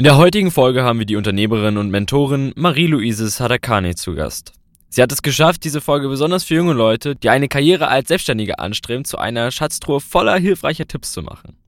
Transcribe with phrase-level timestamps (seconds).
[0.00, 4.54] In der heutigen Folge haben wir die Unternehmerin und Mentorin Marie-Louise Sadakane zu Gast.
[4.88, 8.58] Sie hat es geschafft, diese Folge besonders für junge Leute, die eine Karriere als Selbstständige
[8.58, 11.58] anstreben, zu einer Schatztruhe voller hilfreicher Tipps zu machen.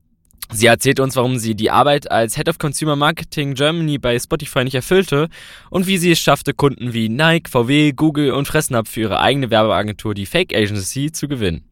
[0.51, 4.63] Sie erzählt uns, warum sie die Arbeit als Head of Consumer Marketing Germany bei Spotify
[4.63, 5.29] nicht erfüllte
[5.69, 9.51] und wie sie es schaffte, Kunden wie Nike, VW, Google und Fressnapf für ihre eigene
[9.51, 11.69] Werbeagentur, die Fake Agency, zu gewinnen.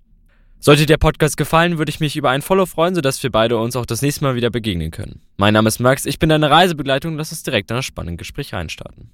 [0.63, 3.75] Sollte der Podcast gefallen, würde ich mich über ein Follow freuen, sodass wir beide uns
[3.75, 5.19] auch das nächste Mal wieder begegnen können.
[5.35, 8.53] Mein Name ist Max, ich bin deine Reisebegleitung, lass uns direkt in das spannende Gespräch
[8.53, 9.09] reinstarten.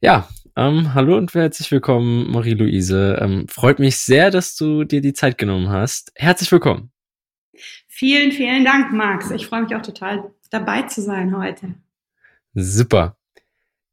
[0.00, 3.18] Ja, ähm, hallo und herzlich willkommen, Marie-Louise.
[3.20, 6.12] Ähm, freut mich sehr, dass du dir die Zeit genommen hast.
[6.14, 6.92] Herzlich willkommen.
[7.88, 9.32] Vielen, vielen Dank, Max.
[9.32, 11.74] Ich freue mich auch total, dabei zu sein heute.
[12.54, 13.16] Super.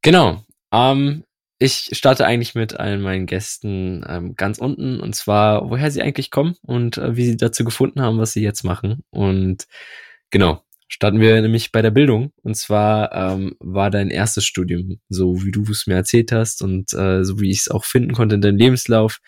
[0.02, 0.44] Genau.
[0.70, 1.24] Ähm,
[1.62, 6.30] ich starte eigentlich mit allen meinen Gästen ähm, ganz unten und zwar, woher sie eigentlich
[6.30, 9.04] kommen und äh, wie sie dazu gefunden haben, was sie jetzt machen.
[9.10, 9.66] Und
[10.30, 12.32] genau, starten wir nämlich bei der Bildung.
[12.42, 16.94] Und zwar ähm, war dein erstes Studium, so wie du es mir erzählt hast und
[16.94, 19.20] äh, so wie ich es auch finden konnte in deinem Lebenslauf,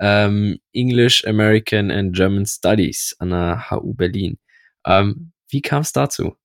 [0.00, 4.38] ähm, English, American and German Studies an der HU Berlin.
[4.84, 6.36] Ähm, wie kam es dazu?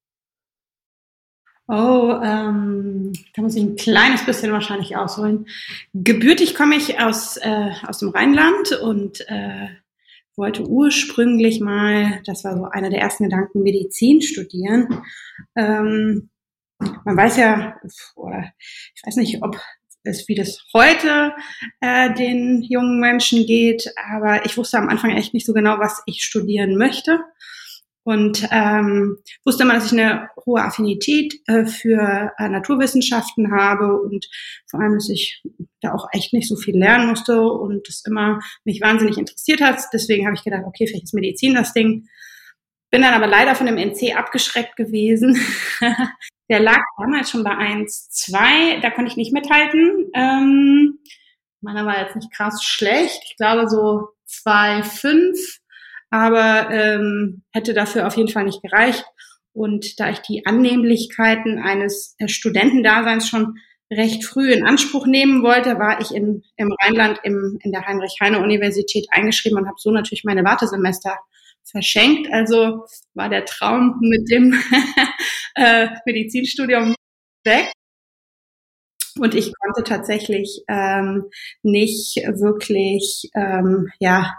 [1.74, 5.48] Oh, ähm, da muss ich ein kleines bisschen wahrscheinlich ausholen.
[5.94, 9.70] Gebürtig komme ich aus, äh, aus dem Rheinland und äh,
[10.36, 15.02] wollte ursprünglich mal, das war so einer der ersten Gedanken, Medizin studieren.
[15.56, 16.30] Ähm,
[17.06, 17.80] man weiß ja,
[18.18, 18.52] oder
[18.94, 19.58] ich weiß nicht, ob
[20.04, 21.32] es wie das heute
[21.80, 26.04] äh, den jungen Menschen geht, aber ich wusste am Anfang echt nicht so genau, was
[26.06, 27.22] ich studieren möchte
[28.04, 34.28] und ähm, wusste immer, dass ich eine hohe Affinität äh, für äh, Naturwissenschaften habe und
[34.70, 35.44] vor allem, dass ich
[35.82, 39.82] da auch echt nicht so viel lernen musste und das immer mich wahnsinnig interessiert hat.
[39.94, 42.08] Deswegen habe ich gedacht, okay, vielleicht ist Medizin das Ding.
[42.90, 45.40] Bin dann aber leider von dem NC abgeschreckt gewesen.
[46.50, 50.12] Der lag damals schon bei 1, 2, da konnte ich nicht mithalten.
[50.14, 51.00] Ähm,
[51.62, 53.22] meiner war jetzt nicht krass schlecht.
[53.30, 55.61] Ich glaube so 2, 5
[56.12, 59.06] aber ähm, hätte dafür auf jeden Fall nicht gereicht.
[59.54, 63.58] Und da ich die Annehmlichkeiten eines äh, Studentendaseins schon
[63.92, 69.08] recht früh in Anspruch nehmen wollte, war ich in, im Rheinland im, in der Heinrich-Heine-Universität
[69.12, 71.18] eingeschrieben und habe so natürlich meine Wartesemester
[71.64, 72.32] verschenkt.
[72.32, 74.54] Also war der Traum mit dem
[75.56, 76.96] äh, Medizinstudium
[77.44, 77.72] weg.
[79.20, 81.26] Und ich konnte tatsächlich ähm,
[81.64, 84.34] nicht wirklich ähm, ja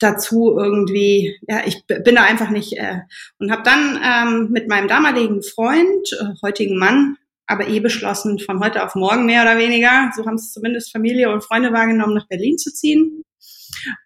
[0.00, 3.00] dazu irgendwie, ja, ich bin da einfach nicht äh,
[3.38, 8.60] und habe dann ähm, mit meinem damaligen Freund, äh, heutigen Mann, aber eh beschlossen, von
[8.60, 12.28] heute auf morgen mehr oder weniger, so haben es zumindest Familie und Freunde wahrgenommen, nach
[12.28, 13.24] Berlin zu ziehen.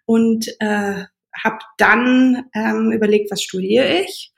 [0.05, 1.05] Und äh,
[1.43, 4.31] habe dann ähm, überlegt, was studiere ich?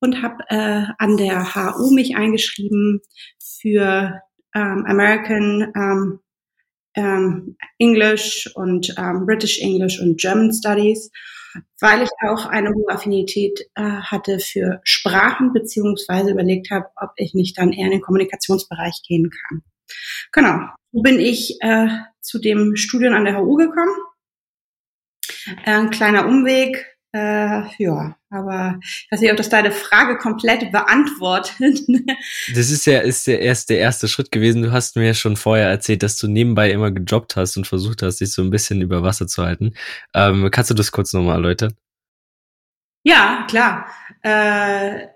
[0.00, 3.02] Und habe äh, an der HU mich eingeschrieben
[3.38, 4.20] für
[4.54, 6.20] ähm, American ähm,
[6.94, 11.10] ähm, English und ähm, British English und German Studies,
[11.80, 17.34] weil ich auch eine hohe Affinität äh, hatte für Sprachen, beziehungsweise überlegt habe, ob ich
[17.34, 19.62] nicht dann eher in den Kommunikationsbereich gehen kann.
[20.32, 20.68] Genau.
[20.92, 21.88] So bin ich äh,
[22.20, 23.94] zu dem Studium an der HU gekommen.
[25.64, 30.70] Äh, ein kleiner Umweg, äh, ja, aber ich weiß nicht, ob das deine Frage komplett
[30.70, 31.82] beantwortet.
[32.54, 34.62] das ist ja ist der erste, der erste Schritt gewesen.
[34.62, 38.02] Du hast mir ja schon vorher erzählt, dass du nebenbei immer gejobbt hast und versucht
[38.02, 39.74] hast, dich so ein bisschen über Wasser zu halten.
[40.14, 41.74] Ähm, kannst du das kurz nochmal erläutern?
[43.02, 43.86] Ja, klar.
[44.22, 45.08] Äh,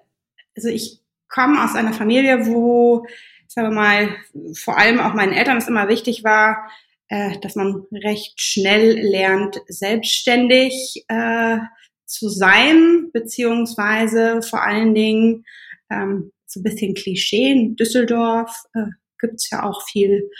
[0.56, 3.06] also ich komme aus einer Familie, wo,
[3.46, 4.16] sagen wir mal,
[4.56, 6.68] vor allem auch meinen Eltern es immer wichtig war,
[7.08, 11.58] äh, dass man recht schnell lernt, selbstständig äh,
[12.06, 15.44] zu sein, beziehungsweise vor allen Dingen
[15.90, 17.50] ähm, so ein bisschen Klischee.
[17.50, 18.86] In Düsseldorf äh,
[19.18, 20.30] gibt es ja auch viel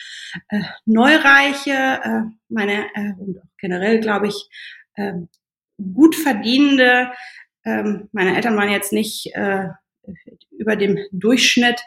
[0.49, 4.49] äh, Neureiche, äh, meine äh, und generell glaube ich
[4.95, 5.15] äh,
[5.79, 7.13] gut verdienende.
[7.65, 9.69] Ähm, meine Eltern waren jetzt nicht äh,
[10.50, 11.81] über dem Durchschnitt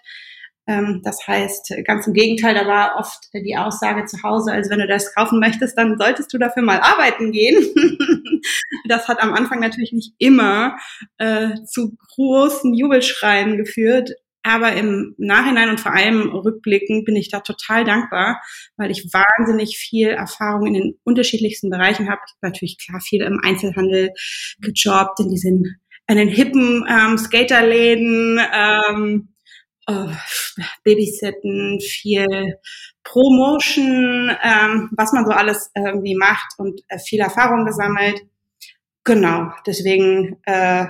[0.68, 4.88] das heißt, ganz im Gegenteil, da war oft die Aussage zu Hause, also wenn du
[4.88, 7.56] das kaufen möchtest, dann solltest du dafür mal arbeiten gehen.
[8.90, 10.76] das hat am Anfang natürlich nicht immer
[11.20, 14.12] äh, zu großen Jubelschreien geführt.
[14.44, 18.42] Aber im Nachhinein und vor allem rückblickend bin ich da total dankbar,
[18.78, 22.22] weil ich wahnsinnig viel Erfahrung in den unterschiedlichsten Bereichen habe.
[22.42, 24.12] Natürlich klar viel im Einzelhandel
[24.60, 29.34] gejobbt, in diesen in den hippen ähm, Skaterläden, ähm,
[29.88, 30.08] äh,
[30.84, 32.58] Babysitten, viel
[33.04, 38.22] Promotion, ähm, was man so alles irgendwie macht und äh, viel Erfahrung gesammelt.
[39.04, 40.88] Genau, deswegen äh,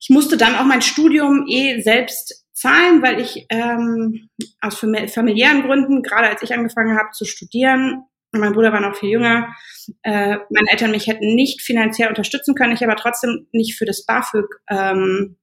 [0.00, 4.28] ich musste dann auch mein Studium eh selbst zahlen, weil ich ähm,
[4.60, 9.10] aus familiären Gründen, gerade als ich angefangen habe zu studieren, mein Bruder war noch viel
[9.10, 9.54] jünger,
[10.02, 14.04] äh, meine Eltern mich hätten nicht finanziell unterstützen können, ich aber trotzdem nicht für das
[14.04, 15.36] BAföG, ähm,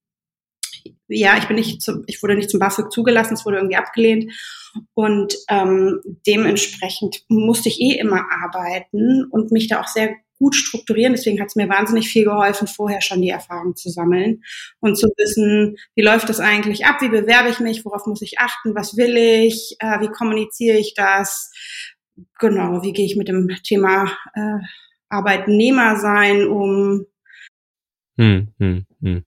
[1.08, 4.32] ja, ich bin nicht zum, ich wurde nicht zum BAföG zugelassen, es wurde irgendwie abgelehnt
[4.94, 11.14] und ähm, dementsprechend musste ich eh immer arbeiten und mich da auch sehr gut strukturieren.
[11.14, 14.44] Deswegen hat es mir wahnsinnig viel geholfen, vorher schon die Erfahrung zu sammeln
[14.80, 18.40] und zu wissen, wie läuft das eigentlich ab, wie bewerbe ich mich, worauf muss ich
[18.40, 21.52] achten, was will ich, äh, wie kommuniziere ich das,
[22.40, 24.60] genau, wie gehe ich mit dem Thema äh,
[25.10, 27.06] Arbeitnehmer sein um.
[28.18, 29.26] Hm, hm, hm.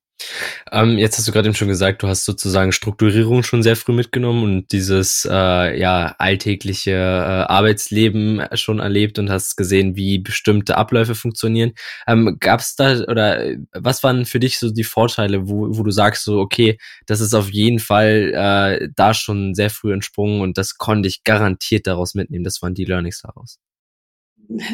[0.72, 3.92] Ähm, jetzt hast du gerade eben schon gesagt, du hast sozusagen Strukturierung schon sehr früh
[3.92, 10.76] mitgenommen und dieses äh, ja alltägliche äh, Arbeitsleben schon erlebt und hast gesehen, wie bestimmte
[10.76, 11.72] Abläufe funktionieren.
[12.06, 15.82] Ähm, Gab es da oder äh, was waren für dich so die Vorteile, wo, wo
[15.82, 20.40] du sagst so, okay, das ist auf jeden Fall äh, da schon sehr früh entsprungen
[20.40, 22.44] und das konnte ich garantiert daraus mitnehmen.
[22.44, 23.58] Das waren die Learnings daraus.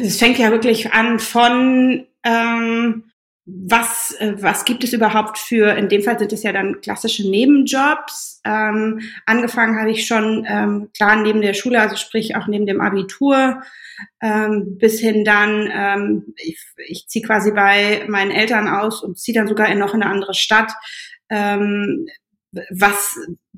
[0.01, 3.03] Es fängt ja wirklich an von ähm
[3.45, 7.29] was, äh, was gibt es überhaupt für, in dem Fall sind es ja dann klassische
[7.29, 8.41] Nebenjobs.
[8.43, 12.81] Ähm, angefangen habe ich schon ähm, klar neben der Schule, also sprich auch neben dem
[12.81, 13.61] Abitur,
[14.21, 19.37] ähm, bis hin dann, ähm, ich, ich ziehe quasi bei meinen Eltern aus und ziehe
[19.37, 20.73] dann sogar in noch in eine andere Stadt.
[21.29, 22.07] Ähm,
[22.71, 23.15] was,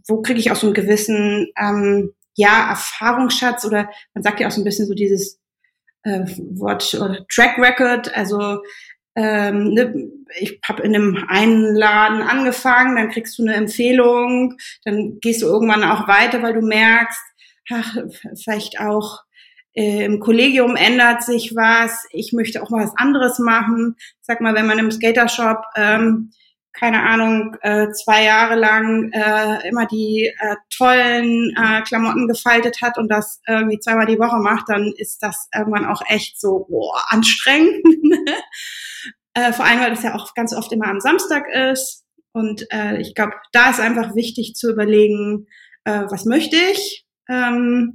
[0.08, 4.52] wo kriege ich auch so einen gewissen ähm, ja, Erfahrungsschatz oder man sagt ja auch
[4.52, 5.40] so ein bisschen so dieses
[6.04, 8.62] äh, Wort oder Track Record, also
[9.18, 15.20] ähm, ne, ich habe in einem einen Laden angefangen, dann kriegst du eine Empfehlung, dann
[15.20, 17.20] gehst du irgendwann auch weiter, weil du merkst,
[17.74, 17.98] ach,
[18.36, 19.24] vielleicht auch
[19.74, 23.96] äh, im Kollegium ändert sich was, ich möchte auch mal was anderes machen.
[24.22, 26.32] Sag mal, wenn man im Skatershop ähm,
[26.74, 33.00] keine Ahnung, äh, zwei Jahre lang äh, immer die äh, tollen äh, Klamotten gefaltet hat
[33.00, 37.04] und das irgendwie zweimal die Woche macht, dann ist das irgendwann auch echt so boah,
[37.08, 37.84] anstrengend.
[39.38, 42.04] Äh, vor allem, weil das ja auch ganz oft immer am Samstag ist.
[42.32, 45.46] Und äh, ich glaube, da ist einfach wichtig zu überlegen,
[45.84, 47.06] äh, was möchte ich?
[47.30, 47.94] Ähm,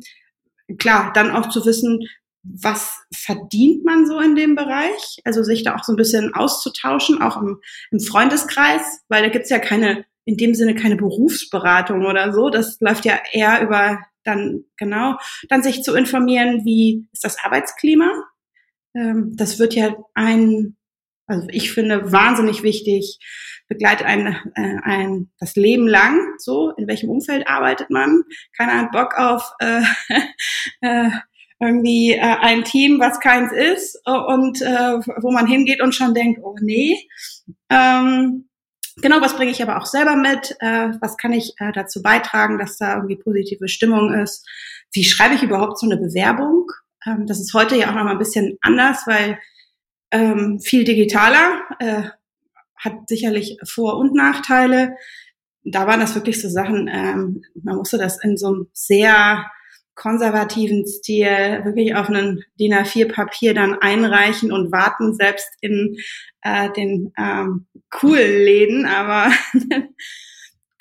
[0.78, 2.06] klar, dann auch zu wissen,
[2.44, 5.18] was verdient man so in dem Bereich?
[5.24, 7.58] Also sich da auch so ein bisschen auszutauschen, auch im,
[7.90, 12.50] im Freundeskreis, weil da gibt's ja keine, in dem Sinne keine Berufsberatung oder so.
[12.50, 15.18] Das läuft ja eher über dann genau,
[15.48, 18.12] dann sich zu informieren, wie ist das Arbeitsklima?
[18.94, 20.76] Ähm, das wird ja ein
[21.26, 23.18] also ich finde wahnsinnig wichtig,
[23.68, 28.22] begleitet ein, äh, ein das Leben lang, so, in welchem Umfeld arbeitet man.
[28.56, 29.82] Keiner hat Bock auf äh,
[30.80, 31.10] äh,
[31.60, 36.12] irgendwie äh, ein Team, was keins ist äh, und äh, wo man hingeht und schon
[36.12, 36.96] denkt, oh nee.
[37.70, 38.48] Ähm,
[38.96, 40.56] genau, was bringe ich aber auch selber mit?
[40.60, 44.46] Äh, was kann ich äh, dazu beitragen, dass da irgendwie positive Stimmung ist?
[44.92, 46.66] Wie schreibe ich überhaupt so eine Bewerbung?
[47.06, 49.38] Ähm, das ist heute ja auch noch mal ein bisschen anders, weil
[50.12, 52.02] ähm, viel digitaler, äh,
[52.76, 54.96] hat sicherlich Vor- und Nachteile.
[55.64, 59.46] Da waren das wirklich so Sachen, ähm, man musste das in so einem sehr
[59.94, 65.96] konservativen Stil wirklich auf einen DIN A4-Papier dann einreichen und warten, selbst in
[66.42, 68.86] äh, den ähm, coolen Läden.
[68.86, 69.30] Aber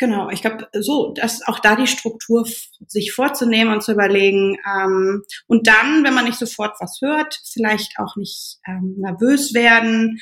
[0.01, 2.43] Genau, ich glaube, so, dass auch da die Struktur
[2.87, 4.57] sich vorzunehmen und zu überlegen.
[4.67, 10.19] Ähm, und dann, wenn man nicht sofort was hört, vielleicht auch nicht ähm, nervös werden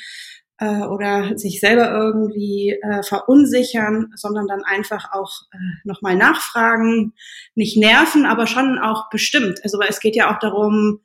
[0.58, 7.14] äh, oder sich selber irgendwie äh, verunsichern, sondern dann einfach auch äh, nochmal nachfragen,
[7.54, 9.60] nicht nerven, aber schon auch bestimmt.
[9.62, 11.00] Also weil es geht ja auch darum,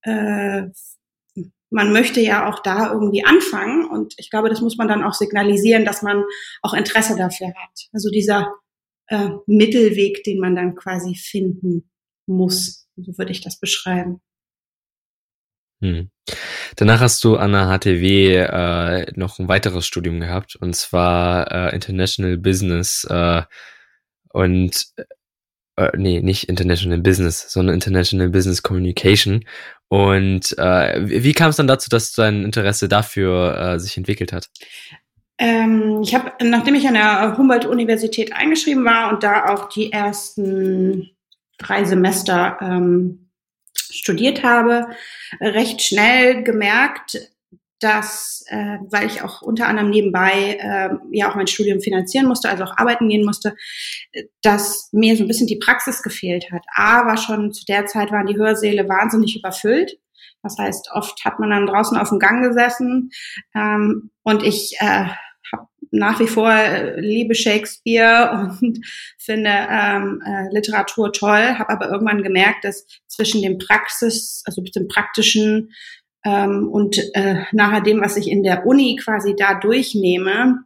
[0.00, 0.62] äh,
[1.74, 5.12] man möchte ja auch da irgendwie anfangen und ich glaube, das muss man dann auch
[5.12, 6.22] signalisieren, dass man
[6.62, 7.88] auch Interesse dafür hat.
[7.92, 8.54] Also dieser
[9.08, 11.90] äh, Mittelweg, den man dann quasi finden
[12.26, 12.86] muss.
[12.96, 14.20] So würde ich das beschreiben.
[15.82, 16.10] Hm.
[16.76, 21.74] Danach hast du an der HTW äh, noch ein weiteres Studium gehabt und zwar äh,
[21.74, 23.42] International Business äh,
[24.32, 24.86] und
[25.76, 29.44] äh, nee, nicht International Business, sondern International Business Communication.
[29.88, 34.48] Und äh, wie, kam es dann dazu, dass dein Interesse dafür äh, sich entwickelt hat?
[35.38, 41.10] Ähm, ich habe, nachdem ich an der Humboldt-Universität eingeschrieben war und da auch die ersten
[41.58, 43.30] drei Semester ähm,
[43.76, 44.88] studiert habe,
[45.40, 47.18] recht schnell gemerkt,
[47.80, 52.48] dass, äh, weil ich auch unter anderem nebenbei äh, ja auch mein Studium finanzieren musste,
[52.48, 53.56] also auch arbeiten gehen musste,
[54.42, 56.64] dass mir so ein bisschen die Praxis gefehlt hat.
[56.74, 59.98] Aber schon zu der Zeit waren die Hörsäle wahnsinnig überfüllt.
[60.42, 63.10] Das heißt, oft hat man dann draußen auf dem Gang gesessen
[63.54, 65.06] ähm, und ich äh,
[65.52, 68.80] habe nach wie vor äh, liebe Shakespeare und
[69.18, 74.88] finde ähm, äh, Literatur toll, habe aber irgendwann gemerkt, dass zwischen dem Praxis, also dem
[74.88, 75.70] praktischen
[76.24, 80.64] ähm, und äh, nachher dem, was ich in der Uni quasi da durchnehme,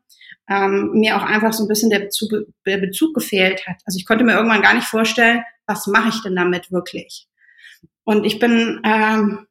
[0.48, 2.30] ähm, mir auch einfach so ein bisschen der Bezug,
[2.66, 3.76] der Bezug gefehlt hat.
[3.84, 7.28] Also ich konnte mir irgendwann gar nicht vorstellen, was mache ich denn damit wirklich?
[8.04, 9.46] Und ich bin ähm,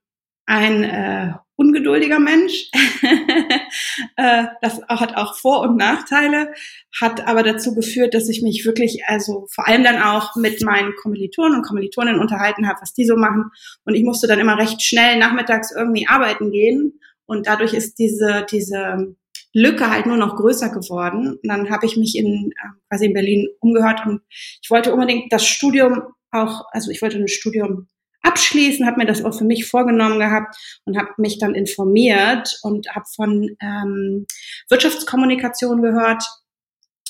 [0.46, 2.70] ein äh, ungeduldiger Mensch.
[4.16, 6.54] äh, das hat auch Vor- und Nachteile,
[7.02, 10.94] hat aber dazu geführt, dass ich mich wirklich, also vor allem dann auch mit meinen
[10.96, 13.52] Kommilitonen und Kommilitonen unterhalten habe, was die so machen.
[13.84, 17.00] Und ich musste dann immer recht schnell nachmittags irgendwie arbeiten gehen.
[17.26, 19.16] Und dadurch ist diese, diese
[19.54, 21.32] Lücke halt nur noch größer geworden.
[21.32, 24.22] Und dann habe ich mich in äh, quasi in Berlin umgehört und
[24.62, 27.88] ich wollte unbedingt das Studium auch, also ich wollte ein Studium
[28.28, 30.56] abschließen, habe mir das auch für mich vorgenommen gehabt
[30.86, 34.26] und habe mich dann informiert und habe von ähm,
[34.70, 36.24] Wirtschaftskommunikation gehört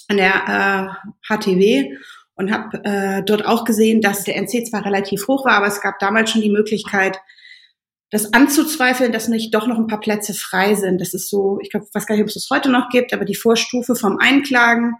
[0.07, 1.97] an der äh, HTW
[2.35, 5.81] und habe äh, dort auch gesehen, dass der NC zwar relativ hoch war, aber es
[5.81, 7.19] gab damals schon die Möglichkeit,
[8.09, 11.01] das anzuzweifeln, dass nicht doch noch ein paar Plätze frei sind.
[11.01, 13.25] Das ist so, ich glaube, weiß gar nicht, ob es das heute noch gibt, aber
[13.25, 14.93] die Vorstufe vom Einklagen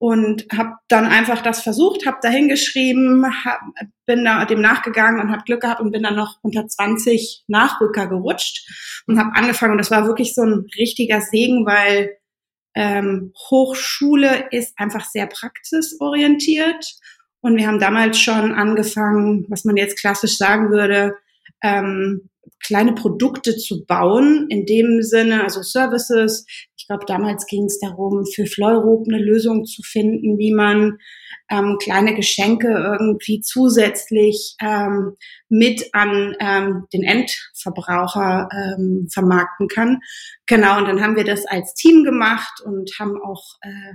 [0.00, 3.60] und habe dann einfach das versucht, habe da hingeschrieben, hab,
[4.06, 8.06] bin da dem nachgegangen und habe Glück gehabt und bin dann noch unter 20 Nachrücker
[8.06, 8.66] gerutscht
[9.06, 9.72] und habe angefangen.
[9.72, 12.16] Und das war wirklich so ein richtiger Segen, weil
[12.74, 16.94] ähm, Hochschule ist einfach sehr praxisorientiert.
[17.42, 21.14] Und wir haben damals schon angefangen, was man jetzt klassisch sagen würde,
[21.62, 22.29] ähm,
[22.64, 26.46] kleine Produkte zu bauen, in dem Sinne, also Services.
[26.76, 30.98] Ich glaube, damals ging es darum, für Fleurop eine Lösung zu finden, wie man
[31.50, 35.16] ähm, kleine Geschenke irgendwie zusätzlich ähm,
[35.48, 39.98] mit an ähm, den Endverbraucher ähm, vermarkten kann.
[40.46, 43.92] Genau, und dann haben wir das als Team gemacht und haben auch äh,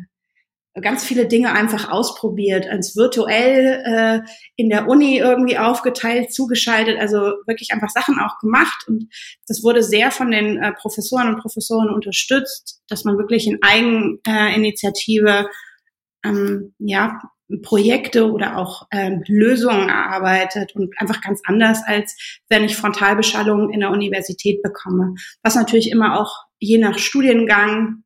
[0.82, 4.20] ganz viele Dinge einfach ausprobiert, als virtuell äh,
[4.56, 7.18] in der Uni irgendwie aufgeteilt, zugeschaltet, also
[7.48, 8.86] wirklich einfach Sachen auch gemacht.
[8.88, 9.08] Und
[9.48, 15.30] das wurde sehr von den äh, Professoren und Professoren unterstützt, dass man wirklich in Eigeninitiative
[15.30, 17.22] äh, ähm, ja,
[17.62, 23.82] Projekte oder auch ähm, Lösungen erarbeitet und einfach ganz anders, als wenn ich Frontalbeschallung in
[23.82, 25.14] der Universität bekomme.
[25.44, 28.04] Was natürlich immer auch je nach Studiengang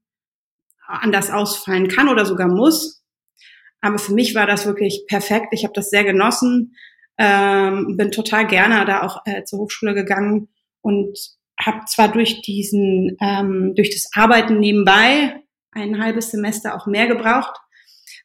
[0.89, 3.03] anders ausfallen kann oder sogar muss.
[3.81, 5.47] Aber für mich war das wirklich perfekt.
[5.51, 6.75] Ich habe das sehr genossen,
[7.17, 10.49] ähm, bin total gerne da auch äh, zur Hochschule gegangen
[10.81, 11.17] und
[11.61, 17.59] habe zwar durch diesen, ähm, durch das Arbeiten nebenbei ein halbes Semester auch mehr gebraucht,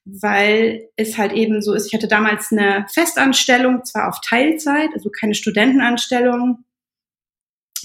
[0.05, 1.87] weil es halt eben so ist.
[1.87, 6.65] Ich hatte damals eine Festanstellung, zwar auf Teilzeit, also keine Studentenanstellung,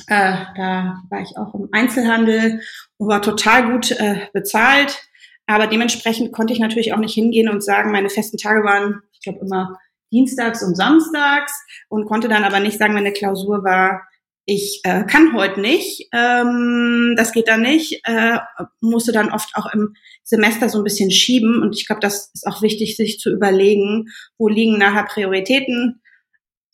[0.07, 2.61] äh, da war ich auch im Einzelhandel
[2.97, 5.01] und war total gut äh, bezahlt.
[5.47, 9.21] Aber dementsprechend konnte ich natürlich auch nicht hingehen und sagen, meine festen Tage waren, ich
[9.21, 9.77] glaube, immer
[10.11, 11.53] dienstags und samstags
[11.87, 14.01] und konnte dann aber nicht sagen, meine Klausur war,
[14.45, 18.39] ich äh, kann heute nicht, ähm, das geht dann nicht, äh,
[18.81, 22.47] musste dann oft auch im Semester so ein bisschen schieben und ich glaube, das ist
[22.47, 24.07] auch wichtig, sich zu überlegen,
[24.39, 26.01] wo liegen nachher Prioritäten.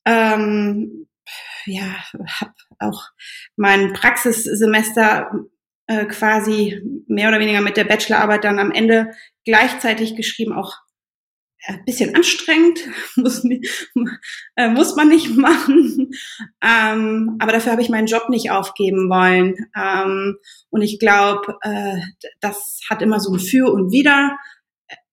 [0.06, 1.08] Ähm,
[1.66, 3.10] ja, habe auch
[3.56, 5.32] mein Praxissemester
[5.88, 9.12] äh, quasi mehr oder weniger mit der Bachelorarbeit dann am Ende
[9.46, 10.74] gleichzeitig geschrieben, auch
[11.68, 12.80] ein bisschen anstrengend,
[13.16, 13.44] muss,
[14.56, 16.12] äh, muss man nicht machen.
[16.62, 19.56] Ähm, aber dafür habe ich meinen Job nicht aufgeben wollen.
[19.76, 20.38] Ähm,
[20.70, 21.98] und ich glaube, äh,
[22.40, 24.38] das hat immer so ein Für und Wider.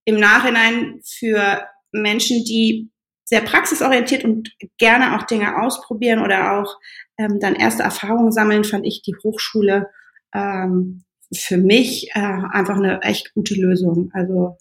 [0.04, 2.90] Im Nachhinein für Menschen, die
[3.24, 6.76] sehr praxisorientiert und gerne auch Dinge ausprobieren oder auch
[7.18, 9.90] ähm, dann erste Erfahrungen sammeln, fand ich die Hochschule
[10.34, 11.04] ähm,
[11.34, 14.10] für mich äh, einfach eine echt gute Lösung.
[14.12, 14.56] Also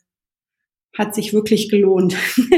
[0.98, 2.16] hat sich wirklich gelohnt.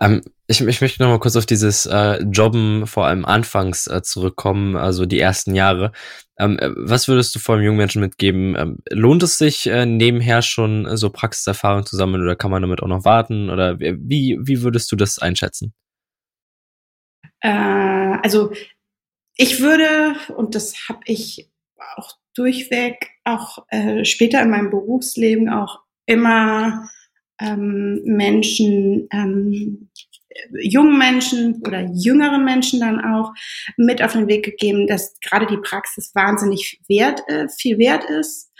[0.00, 4.02] ähm, ich, ich möchte noch mal kurz auf dieses äh, Jobben vor allem anfangs äh,
[4.02, 5.92] zurückkommen, also die ersten Jahre.
[6.38, 8.54] Ähm, äh, was würdest du vor allem jungen Menschen mitgeben?
[8.56, 12.62] Ähm, lohnt es sich äh, nebenher schon äh, so Praxiserfahrung zu sammeln oder kann man
[12.62, 13.50] damit auch noch warten?
[13.50, 15.72] Oder wie, wie würdest du das einschätzen?
[17.46, 18.50] Äh, also
[19.36, 21.48] ich würde, und das habe ich
[21.96, 26.88] auch durchweg, auch äh, später in meinem Berufsleben auch immer
[27.40, 29.90] ähm, Menschen ähm,
[30.60, 33.32] jungen Menschen oder jüngeren Menschen dann auch
[33.76, 38.50] mit auf den Weg gegeben, dass gerade die Praxis wahnsinnig wert, äh, viel wert ist.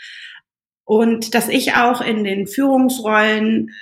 [0.85, 3.73] Und dass ich auch in den Führungsrollen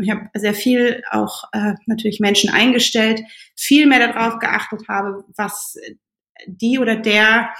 [0.00, 3.22] ich habe sehr viel auch äh, natürlich Menschen eingestellt,
[3.56, 5.76] viel mehr darauf geachtet habe, was
[6.46, 7.50] die oder der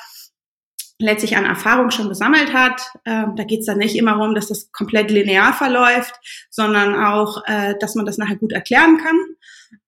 [0.99, 2.83] letztlich an Erfahrung schon gesammelt hat.
[3.07, 6.15] Ähm, da geht es dann nicht immer darum, dass das komplett linear verläuft,
[6.51, 9.17] sondern auch, äh, dass man das nachher gut erklären kann.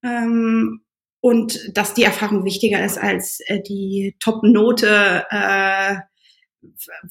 [0.02, 0.80] Ähm,
[1.20, 5.96] und dass die Erfahrung wichtiger ist als äh, die Top-Note äh,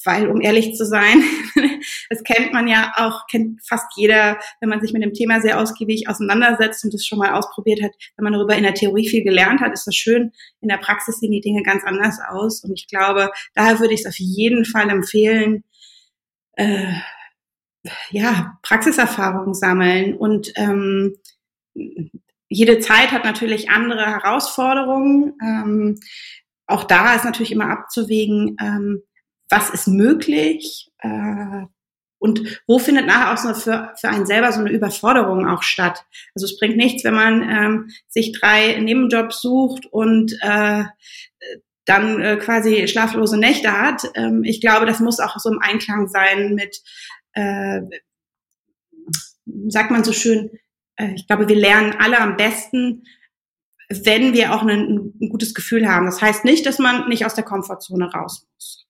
[0.06, 1.24] weil um ehrlich zu sein,
[2.10, 5.60] das kennt man ja auch, kennt fast jeder, wenn man sich mit dem Thema sehr
[5.60, 9.24] ausgiebig auseinandersetzt und das schon mal ausprobiert hat, wenn man darüber in der Theorie viel
[9.24, 10.32] gelernt hat, ist das schön.
[10.62, 14.02] In der Praxis sehen die Dinge ganz anders aus und ich glaube, daher würde ich
[14.02, 15.64] es auf jeden Fall empfehlen,
[16.54, 16.94] äh,
[18.12, 21.16] ja, Praxiserfahrung sammeln und ähm,
[22.48, 25.34] jede Zeit hat natürlich andere Herausforderungen.
[25.42, 26.00] Ähm,
[26.68, 29.02] auch da ist natürlich immer abzuwägen, ähm,
[29.52, 31.66] was ist möglich äh,
[32.22, 36.06] und wo findet nachher auch so für, für einen selber so eine Überforderung auch statt.
[36.36, 40.84] Also es bringt nichts, wenn man ähm, sich drei Nebenjobs sucht und äh,
[41.86, 44.04] dann äh, quasi schlaflose Nächte hat.
[44.14, 46.82] Ähm, ich glaube, das muss auch so im Einklang sein mit,
[47.34, 47.82] äh,
[49.68, 50.52] sagt man so schön,
[50.98, 53.04] äh, ich glaube, wir lernen alle am besten,
[53.90, 56.06] wenn wir auch ein, ein gutes Gefühl haben.
[56.06, 58.81] Das heißt nicht, dass man nicht aus der Komfortzone raus muss.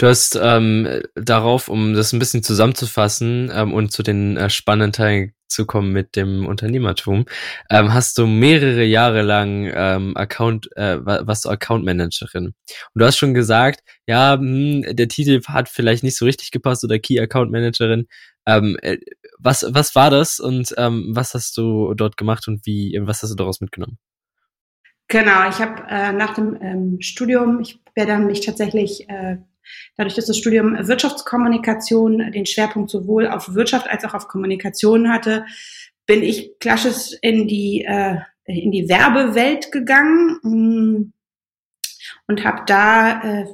[0.00, 4.92] Du hast ähm, darauf, um das ein bisschen zusammenzufassen ähm, und zu den äh, spannenden
[4.92, 7.26] Teilen zu kommen mit dem Unternehmertum,
[7.68, 12.46] ähm, hast du mehrere Jahre lang ähm, Account, äh, warst du Account Managerin.
[12.46, 12.54] Und
[12.94, 16.82] du hast schon gesagt, ja, mh, hm, der Titel hat vielleicht nicht so richtig gepasst
[16.82, 18.06] oder Key Account Managerin.
[18.46, 18.96] Ähm, äh,
[19.38, 23.32] was, was war das und ähm, was hast du dort gemacht und wie, was hast
[23.32, 23.98] du daraus mitgenommen?
[25.08, 29.36] Genau, ich habe äh, nach dem ähm, Studium, ich werde dann mich tatsächlich äh,
[29.96, 35.44] Dadurch, dass das Studium Wirtschaftskommunikation den Schwerpunkt sowohl auf Wirtschaft als auch auf Kommunikation hatte,
[36.06, 41.12] bin ich klassisch in die, äh, in die Werbewelt gegangen mm,
[42.26, 43.46] und habe da, äh,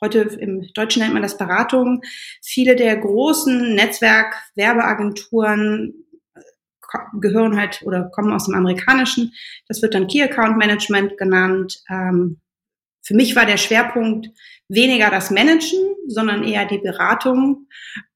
[0.00, 2.00] heute im Deutschen nennt man das Beratung,
[2.42, 6.40] viele der großen Netzwerk-Werbeagenturen äh,
[7.20, 9.34] gehören halt oder kommen aus dem Amerikanischen.
[9.66, 11.82] Das wird dann Key Account Management genannt.
[11.90, 12.40] Ähm,
[13.08, 14.28] für mich war der Schwerpunkt
[14.68, 17.66] weniger das Managen, sondern eher die Beratung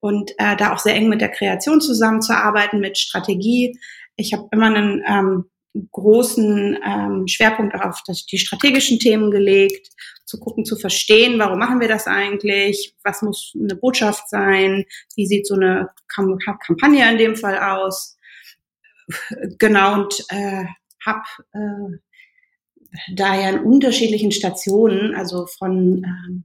[0.00, 3.74] und äh, da auch sehr eng mit der Kreation zusammenzuarbeiten, mit Strategie.
[4.16, 5.44] Ich habe immer einen ähm,
[5.92, 9.88] großen ähm, Schwerpunkt auf das, die strategischen Themen gelegt,
[10.26, 14.84] zu gucken, zu verstehen, warum machen wir das eigentlich, was muss eine Botschaft sein,
[15.16, 18.18] wie sieht so eine Kamp Kampagne in dem Fall aus.
[19.58, 20.66] Genau, und äh,
[21.06, 21.22] habe
[21.54, 21.98] äh,
[23.14, 26.44] daher in unterschiedlichen Stationen, also von ähm,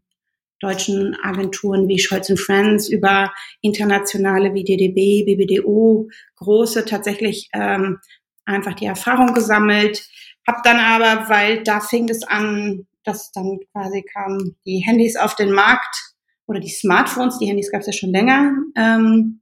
[0.59, 3.31] deutschen Agenturen wie Scholz Friends über
[3.61, 7.99] internationale wie DDB, BBDO, große tatsächlich ähm,
[8.45, 10.07] einfach die Erfahrung gesammelt.
[10.47, 15.35] Hab dann aber, weil da fing es an, dass dann quasi kamen die Handys auf
[15.35, 16.15] den Markt
[16.47, 18.53] oder die Smartphones, die Handys gab es ja schon länger.
[18.75, 19.41] Ähm,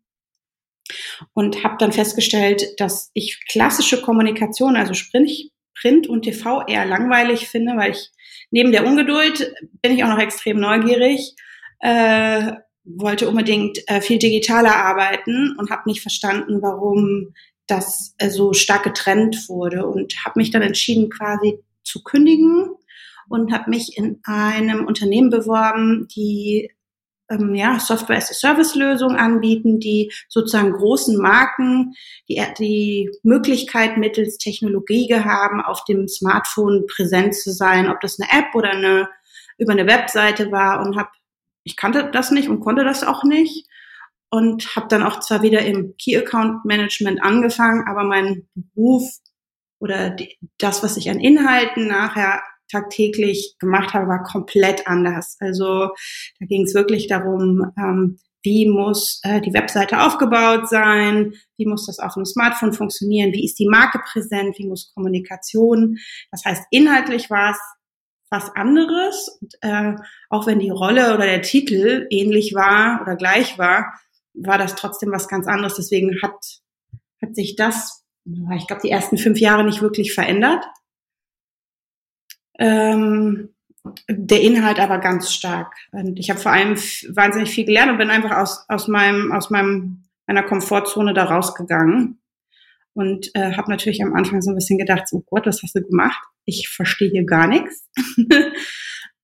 [1.34, 7.48] und habe dann festgestellt, dass ich klassische Kommunikation, also sprich Print und TV eher langweilig
[7.48, 8.12] finde, weil ich
[8.52, 11.36] neben der Ungeduld bin ich auch noch extrem neugierig,
[11.80, 17.34] äh, wollte unbedingt äh, viel digitaler arbeiten und habe nicht verstanden, warum
[17.68, 22.70] das äh, so stark getrennt wurde und habe mich dann entschieden, quasi zu kündigen
[23.28, 26.72] und habe mich in einem Unternehmen beworben, die
[27.30, 31.94] ähm, ja, Software-as-a-Service-Lösungen anbieten, die sozusagen großen Marken
[32.30, 38.32] die, die Möglichkeit mittels Technologie haben, auf dem Smartphone präsent zu sein, ob das eine
[38.32, 39.10] App oder eine
[39.58, 41.10] über eine Webseite war und habe
[41.64, 43.68] ich kannte das nicht und konnte das auch nicht
[44.30, 49.04] und habe dann auch zwar wieder im Key Account Management angefangen, aber mein Beruf
[49.80, 55.38] oder die, das, was ich an Inhalten nachher tagtäglich gemacht habe, war komplett anders.
[55.40, 55.90] Also
[56.40, 61.88] da ging es wirklich darum, ähm, wie muss äh, die Webseite aufgebaut sein, wie muss
[61.88, 65.98] das auf einem Smartphone funktionieren, wie ist die Marke präsent, wie muss Kommunikation.
[66.32, 67.60] Das heißt, inhaltlich war es
[68.30, 69.40] was anderes.
[69.42, 69.96] Und, äh,
[70.30, 73.94] auch wenn die Rolle oder der Titel ähnlich war oder gleich war,
[74.34, 75.76] war das trotzdem was ganz anderes.
[75.76, 76.62] Deswegen hat,
[77.22, 80.64] hat sich das, ich glaube, die ersten fünf Jahre nicht wirklich verändert.
[82.60, 83.50] Ähm,
[84.10, 85.76] der Inhalt aber ganz stark.
[85.92, 89.50] Und ich habe vor allem wahnsinnig viel gelernt und bin einfach aus, aus meinem, aus
[89.50, 92.22] meinem, meiner Komfortzone da rausgegangen.
[92.94, 95.82] Und äh, habe natürlich am Anfang so ein bisschen gedacht, oh Gott, was hast du
[95.82, 96.18] gemacht?
[96.46, 97.90] Ich verstehe hier gar nichts.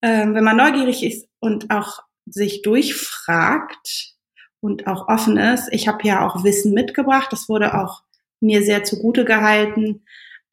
[0.02, 4.16] ähm, wenn man neugierig ist und auch sich durchfragt
[4.60, 8.04] und auch offen ist, ich habe ja auch Wissen mitgebracht, das wurde auch
[8.42, 10.04] mir sehr zugute gehalten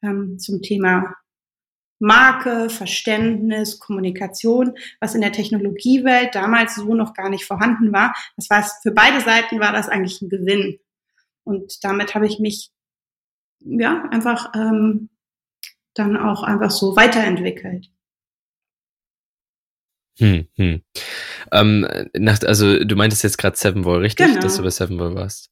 [0.01, 1.13] ähm, zum Thema
[1.99, 8.13] Marke, Verständnis, Kommunikation, was in der Technologiewelt damals so noch gar nicht vorhanden war.
[8.35, 10.79] Das war für beide Seiten war das eigentlich ein Gewinn.
[11.43, 12.71] Und damit habe ich mich
[13.59, 15.09] ja einfach ähm,
[15.93, 17.89] dann auch einfach so weiterentwickelt.
[20.19, 20.81] Hm, hm.
[21.51, 24.27] Ähm, nach, also du meintest jetzt gerade Seven Ball, richtig?
[24.27, 24.41] Genau.
[24.41, 25.49] Dass du bei Seven Ball warst.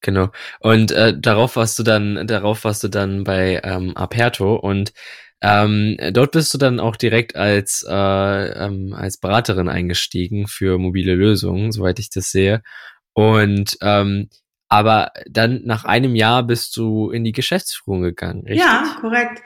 [0.00, 0.28] Genau.
[0.60, 4.92] Und äh, darauf warst du dann, darauf warst du dann bei ähm, Aperto und
[5.40, 11.14] ähm, dort bist du dann auch direkt als äh, ähm, als Beraterin eingestiegen für mobile
[11.14, 12.62] Lösungen, soweit ich das sehe.
[13.12, 14.28] Und ähm,
[14.68, 18.60] aber dann nach einem Jahr bist du in die Geschäftsführung gegangen, richtig?
[18.60, 19.42] Ja, korrekt.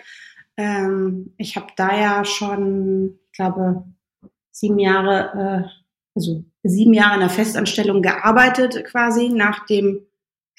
[0.57, 3.85] Ähm, ich habe da ja schon, glaube,
[4.51, 5.69] sieben Jahre, äh,
[6.15, 10.07] also sieben Jahre in der Festanstellung gearbeitet, quasi nach dem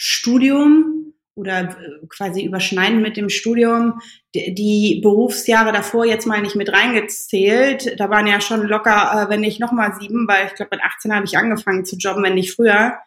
[0.06, 4.02] Studium oder äh, quasi überschneiden mit dem Studium.
[4.36, 7.98] Die, Berufsjahre davor jetzt mal nicht mit reingezählt.
[8.00, 11.16] Da waren ja schon locker, äh, wenn nicht nochmal sieben, weil ich glaube, mit 18
[11.16, 12.98] habe ich angefangen zu jobben, wenn nicht früher.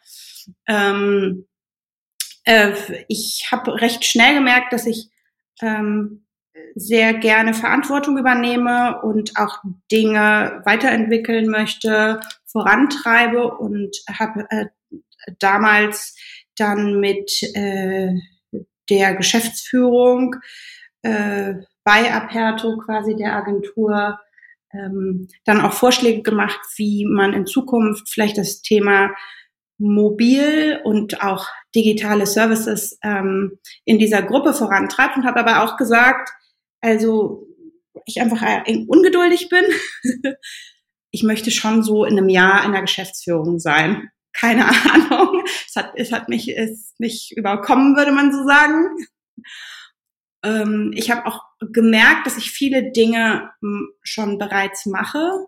[0.67, 1.47] Ähm,
[2.45, 2.73] äh,
[3.09, 5.11] ich habe recht schnell gemerkt, dass ich
[5.61, 6.25] ähm,
[6.75, 9.59] sehr gerne Verantwortung übernehme und auch
[9.93, 14.67] Dinge weiterentwickeln möchte, vorantreibe und habe äh,
[15.39, 16.17] damals
[16.57, 18.15] dann mit äh,
[18.89, 20.37] der Geschäftsführung
[21.03, 24.19] äh, bei Aperto quasi der Agentur
[24.73, 29.11] ähm, dann auch Vorschläge gemacht, wie man in Zukunft vielleicht das Thema
[29.79, 36.31] mobil und auch digitale Services ähm, in dieser Gruppe vorantreibt und habe aber auch gesagt,
[36.81, 37.47] also
[38.05, 38.43] ich einfach
[38.87, 39.65] ungeduldig bin.
[41.11, 44.11] ich möchte schon so in einem Jahr in der Geschäftsführung sein.
[44.39, 45.43] Keine Ahnung.
[45.67, 48.85] Es hat, es hat mich, es mich überkommen, würde man so sagen.
[50.43, 55.47] Ähm, ich habe auch gemerkt, dass ich viele Dinge hm, schon bereits mache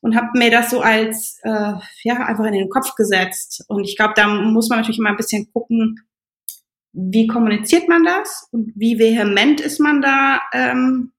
[0.00, 3.64] und habe mir das so als äh, ja einfach in den Kopf gesetzt.
[3.68, 6.00] Und ich glaube, da muss man natürlich immer ein bisschen gucken,
[6.92, 11.12] wie kommuniziert man das und wie vehement ist man da ähm,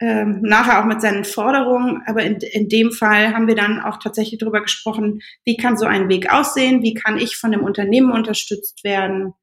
[0.00, 2.02] ähm, nachher auch mit seinen Forderungen.
[2.06, 5.86] Aber in, in dem Fall haben wir dann auch tatsächlich darüber gesprochen, wie kann so
[5.86, 9.34] ein Weg aussehen, wie kann ich von dem Unternehmen unterstützt werden.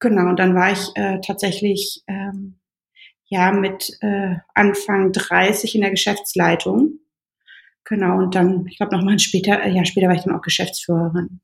[0.00, 2.58] Genau, und dann war ich äh, tatsächlich ähm,
[3.26, 7.00] ja mit äh, Anfang 30 in der Geschäftsleitung
[7.84, 11.40] Genau, und dann, ich glaube, nochmal später, äh, ja, später war ich dann auch Geschäftsführerin.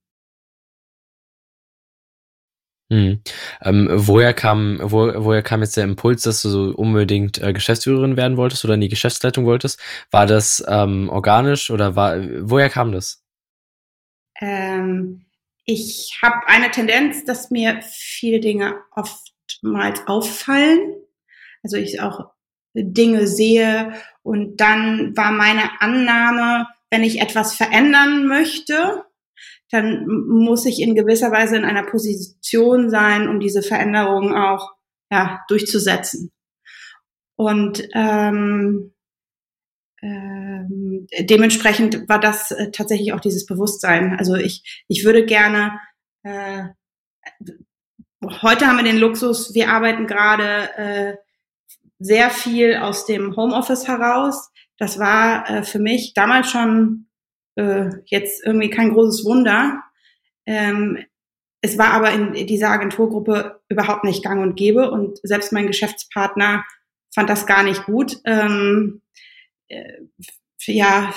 [2.93, 3.23] Hm.
[3.63, 8.17] Ähm, woher kam, wo, woher kam jetzt der Impuls, dass du so unbedingt äh, Geschäftsführerin
[8.17, 9.81] werden wolltest oder in die Geschäftsleitung wolltest?
[10.11, 13.23] War das ähm, organisch oder war, woher kam das?
[14.41, 15.25] Ähm,
[15.65, 20.97] ich habe eine Tendenz, dass mir viele Dinge oftmals auffallen.
[21.63, 22.33] Also ich auch
[22.75, 23.93] Dinge sehe.
[24.23, 29.05] Und dann war meine Annahme, wenn ich etwas verändern möchte,
[29.71, 34.73] dann muss ich in gewisser Weise in einer Position sein, um diese Veränderungen auch
[35.11, 36.33] ja, durchzusetzen.
[37.37, 38.93] Und ähm,
[40.03, 44.19] ähm, dementsprechend war das äh, tatsächlich auch dieses Bewusstsein.
[44.19, 45.79] Also ich, ich würde gerne,
[46.23, 46.65] äh,
[48.43, 51.15] heute haben wir den Luxus, wir arbeiten gerade äh,
[51.99, 54.51] sehr viel aus dem Homeoffice heraus.
[54.79, 57.10] Das war äh, für mich damals schon
[57.57, 59.83] äh, jetzt irgendwie kein großes Wunder.
[60.47, 60.99] Ähm,
[61.63, 66.65] es war aber in dieser Agenturgruppe überhaupt nicht gang und gäbe und selbst mein Geschäftspartner
[67.15, 68.19] fand das gar nicht gut.
[68.25, 69.03] Ähm,
[69.69, 70.01] äh,
[70.67, 71.13] ja,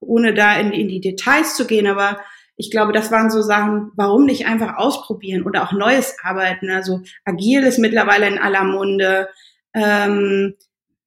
[0.00, 2.20] ohne da in, in die Details zu gehen, aber
[2.56, 6.70] ich glaube, das waren so Sachen, warum nicht einfach ausprobieren oder auch Neues arbeiten.
[6.70, 9.28] Also agil ist mittlerweile in aller Munde.
[9.74, 10.54] Ähm,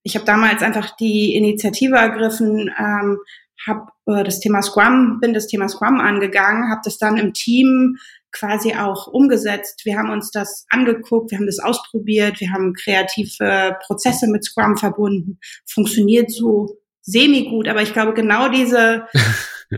[0.04, 3.20] ich habe damals einfach die Initiative ergriffen, ähm,
[3.66, 7.98] habe äh, das Thema Scrum, bin das Thema Scrum angegangen, habe das dann im Team
[8.32, 9.86] quasi auch umgesetzt.
[9.86, 14.78] Wir haben uns das angeguckt, wir haben das ausprobiert, wir haben kreative Prozesse mit Scrum
[14.78, 15.40] verbunden.
[15.66, 19.08] Funktioniert so semi gut, aber ich glaube genau diese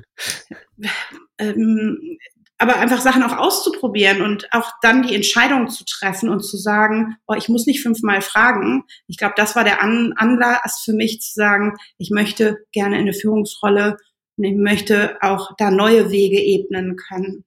[1.38, 2.18] ähm,
[2.60, 7.18] aber einfach Sachen auch auszuprobieren und auch dann die Entscheidung zu treffen und zu sagen,
[7.28, 8.84] oh, ich muss nicht fünfmal fragen.
[9.06, 13.02] Ich glaube, das war der An Anlass für mich zu sagen, ich möchte gerne in
[13.02, 13.98] eine Führungsrolle
[14.38, 17.43] und ich möchte auch da neue Wege ebnen können.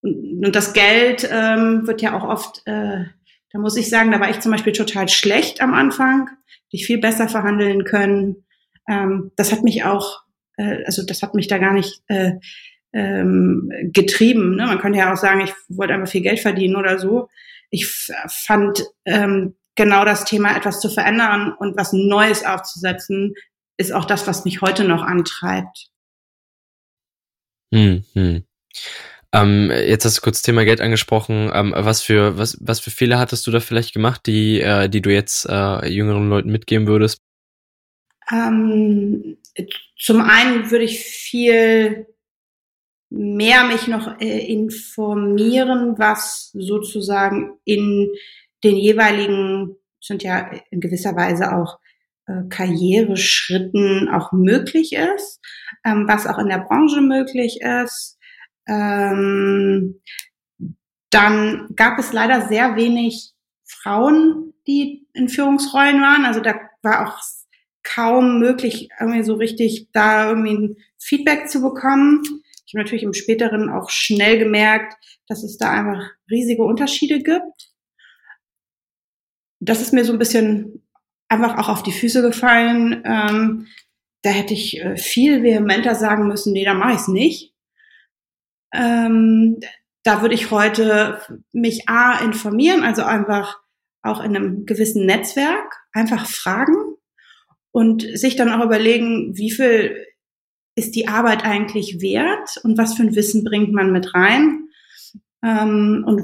[0.00, 3.04] Und, das Geld ähm, wird ja auch oft, äh,
[3.50, 6.28] da muss ich sagen, da war ich zum Beispiel total schlecht am Anfang,
[6.70, 8.44] ich viel besser verhandeln können.
[8.88, 10.22] Ähm, das hat mich auch,
[10.56, 12.32] äh, also das hat mich da gar nicht äh,
[12.92, 14.56] ähm, getrieben.
[14.56, 14.66] Ne?
[14.66, 17.28] Man könnte ja auch sagen, ich wollte einfach viel Geld verdienen oder so.
[17.70, 17.86] Ich
[18.28, 23.34] fand ähm, genau das Thema, etwas zu verändern und was Neues aufzusetzen,
[23.76, 25.88] ist auch das, was mich heute noch antreibt.
[27.72, 28.44] Hm, hm.
[29.32, 31.50] Ähm, jetzt hast du kurz Thema Geld angesprochen.
[31.52, 35.02] Ähm, was für was was für Fehler hattest du da vielleicht gemacht, die äh, die
[35.02, 37.18] du jetzt äh, jüngeren Leuten mitgeben würdest?
[38.30, 39.36] Ähm,
[39.98, 42.06] zum einen würde ich viel
[43.10, 48.10] mehr mich noch äh, informieren, was sozusagen in
[48.62, 51.78] den jeweiligen sind ja in gewisser Weise auch
[52.48, 55.40] Karriereschritten auch möglich ist,
[55.84, 58.18] ähm, was auch in der Branche möglich ist.
[58.66, 60.00] Ähm,
[61.10, 63.32] dann gab es leider sehr wenig
[63.64, 66.24] Frauen, die in Führungsrollen waren.
[66.24, 67.18] Also da war auch
[67.82, 72.22] kaum möglich, irgendwie so richtig da irgendwie ein Feedback zu bekommen.
[72.66, 74.94] Ich habe natürlich im späteren auch schnell gemerkt,
[75.28, 77.70] dass es da einfach riesige Unterschiede gibt.
[79.60, 80.83] Das ist mir so ein bisschen
[81.34, 83.02] einfach auch auf die Füße gefallen.
[83.04, 83.66] Ähm,
[84.22, 87.54] da hätte ich äh, viel vehementer sagen müssen, nee, da mache ich es nicht.
[88.72, 89.60] Ähm,
[90.02, 91.20] da würde ich heute
[91.52, 93.58] mich A informieren, also einfach
[94.02, 96.74] auch in einem gewissen Netzwerk, einfach fragen
[97.70, 100.06] und sich dann auch überlegen, wie viel
[100.76, 104.68] ist die Arbeit eigentlich wert und was für ein Wissen bringt man mit rein.
[105.42, 106.22] Ähm, und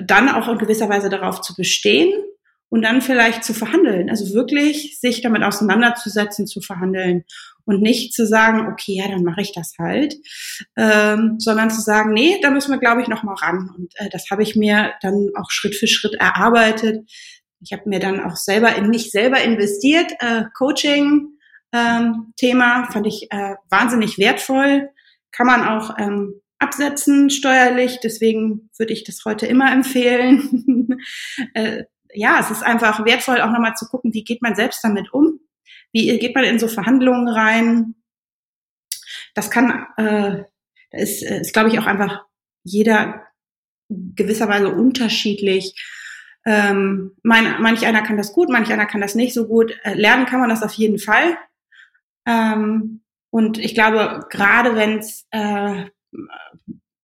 [0.00, 2.12] dann auch in gewisser Weise darauf zu bestehen
[2.70, 4.08] und dann vielleicht zu verhandeln.
[4.08, 7.24] Also wirklich sich damit auseinanderzusetzen, zu verhandeln
[7.64, 10.16] und nicht zu sagen, okay, ja, dann mache ich das halt,
[10.76, 13.70] ähm, sondern zu sagen, nee, da müssen wir, glaube ich, noch mal ran.
[13.76, 17.10] Und äh, das habe ich mir dann auch Schritt für Schritt erarbeitet.
[17.60, 20.12] Ich habe mir dann auch selber in mich selber investiert.
[20.20, 21.36] Äh, Coaching
[21.72, 24.90] ähm, Thema fand ich äh, wahnsinnig wertvoll.
[25.32, 27.98] Kann man auch ähm, absetzen steuerlich.
[28.02, 30.98] Deswegen würde ich das heute immer empfehlen.
[31.54, 35.12] äh, ja, es ist einfach wertvoll, auch nochmal zu gucken, wie geht man selbst damit
[35.12, 35.40] um?
[35.92, 37.94] Wie geht man in so Verhandlungen rein?
[39.34, 40.44] Das kann, äh,
[40.90, 42.24] ist, äh, ist glaube ich, auch einfach
[42.62, 43.26] jeder
[43.88, 45.74] gewisserweise unterschiedlich.
[46.46, 49.76] Ähm, mein, manch einer kann das gut, manch einer kann das nicht so gut.
[49.82, 51.36] Äh, lernen kann man das auf jeden Fall.
[52.26, 55.86] Ähm, und ich glaube, gerade wenn es, äh,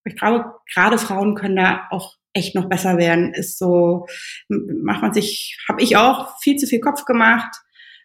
[0.05, 4.05] ich glaube, gerade Frauen können da auch echt noch besser werden, ist so,
[4.47, 7.55] macht man sich, habe ich auch viel zu viel Kopf gemacht.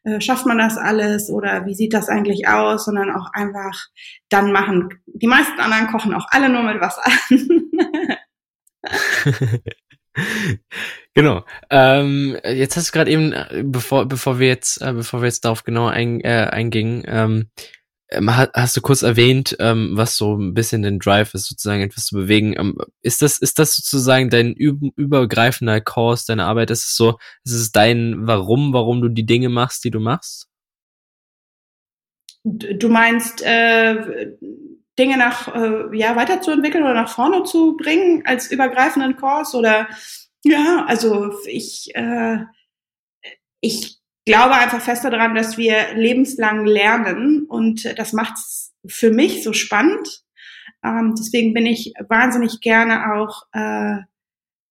[0.04, 3.86] Äh, schafft man das alles oder wie sieht das eigentlich aus, sondern auch einfach
[4.28, 4.88] dann machen.
[5.06, 7.04] Die meisten anderen kochen auch alle nur mit Wasser.
[11.14, 11.44] genau.
[11.70, 15.44] Ähm, jetzt hast du gerade eben, äh, bevor bevor wir jetzt äh, bevor wir jetzt
[15.44, 17.50] darauf genau ein, äh, eingingen, ähm, ähm,
[18.54, 22.16] hast du kurz erwähnt, ähm, was so ein bisschen den Drive ist, sozusagen etwas zu
[22.16, 22.54] bewegen.
[22.58, 26.70] Ähm, ist das, ist das sozusagen dein übergreifender Kurs, deine Arbeit?
[26.70, 30.48] Ist es so, ist es dein Warum, warum du die Dinge machst, die du machst?
[32.44, 34.32] Du meinst, äh,
[34.98, 39.88] Dinge nach, äh, ja, weiterzuentwickeln oder nach vorne zu bringen als übergreifenden Kurs oder,
[40.44, 42.38] ja, also ich, äh,
[43.60, 49.42] ich glaube einfach fest daran, dass wir lebenslang lernen und das macht es für mich
[49.42, 50.22] so spannend.
[50.84, 53.98] Ähm, deswegen bin ich wahnsinnig gerne auch äh,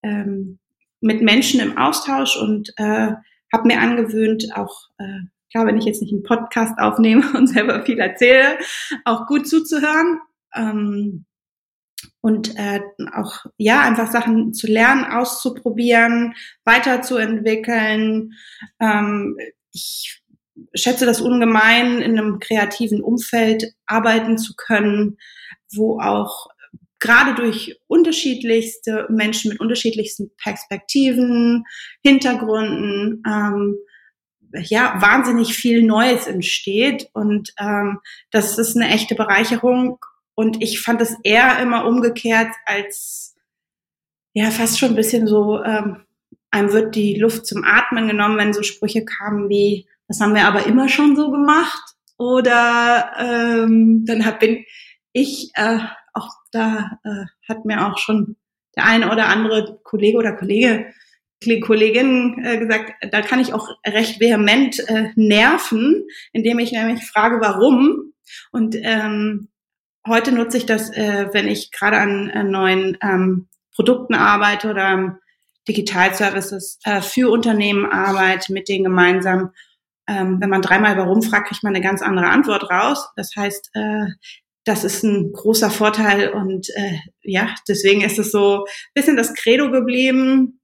[0.03, 0.59] ähm,
[0.99, 3.13] mit Menschen im Austausch und äh,
[3.53, 7.83] habe mir angewöhnt, auch äh, klar, wenn ich jetzt nicht einen Podcast aufnehme und selber
[7.83, 8.57] viel erzähle,
[9.05, 10.19] auch gut zuzuhören.
[10.53, 11.25] Ähm,
[12.21, 12.81] und äh,
[13.13, 16.33] auch ja einfach Sachen zu lernen, auszuprobieren,
[16.65, 18.33] weiterzuentwickeln.
[18.79, 19.37] Ähm,
[19.73, 20.21] ich
[20.73, 25.17] schätze das ungemein, in einem kreativen Umfeld arbeiten zu können,
[25.73, 26.47] wo auch
[26.99, 31.63] gerade durch unterschiedlichste Menschen mit unterschiedlichsten Perspektiven,
[32.03, 33.75] Hintergründen, ähm,
[34.53, 37.09] ja, wahnsinnig viel Neues entsteht.
[37.13, 37.99] Und ähm,
[38.31, 39.97] das ist eine echte Bereicherung
[40.41, 43.36] und ich fand es eher immer umgekehrt als,
[44.34, 45.97] ja, fast schon ein bisschen so, ähm,
[46.49, 50.47] einem wird die Luft zum Atmen genommen, wenn so Sprüche kamen wie, das haben wir
[50.47, 51.93] aber immer schon so gemacht.
[52.17, 54.65] Oder ähm, dann hab, bin
[55.13, 55.77] ich, äh,
[56.15, 58.36] auch da äh, hat mir auch schon
[58.75, 60.91] der eine oder andere Kollege oder Kollege,
[61.62, 67.39] Kollegin äh, gesagt, da kann ich auch recht vehement äh, nerven, indem ich nämlich frage,
[67.41, 68.13] warum.
[68.51, 69.50] Und ähm,
[70.07, 74.89] heute nutze ich das, äh, wenn ich gerade an, an neuen ähm, Produkten arbeite oder
[74.89, 75.17] ähm,
[75.67, 79.51] Digitalservices äh, für Unternehmen arbeite, mit denen gemeinsam.
[80.07, 83.07] Ähm, wenn man dreimal warum fragt, kriegt man eine ganz andere Antwort raus.
[83.15, 84.05] Das heißt, äh,
[84.63, 89.33] das ist ein großer Vorteil und äh, ja, deswegen ist es so ein bisschen das
[89.33, 90.59] Credo geblieben.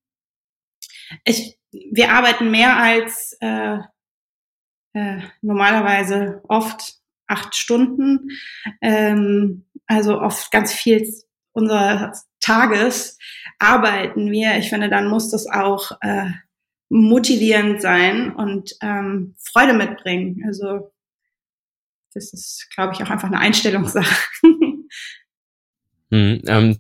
[1.24, 3.78] Ich wir arbeiten mehr als äh,
[4.94, 6.96] äh, normalerweise oft
[7.28, 8.30] acht Stunden.
[8.82, 11.08] Ähm, also oft ganz viel
[11.54, 13.18] unseres Tages
[13.60, 14.58] arbeiten wir.
[14.58, 16.30] Ich finde, dann muss das auch äh,
[16.90, 20.44] motivierend sein und ähm, Freude mitbringen.
[20.46, 20.92] Also
[22.14, 24.16] das ist, glaube ich, auch einfach eine Einstellungssache.
[26.10, 26.78] Hm, ähm,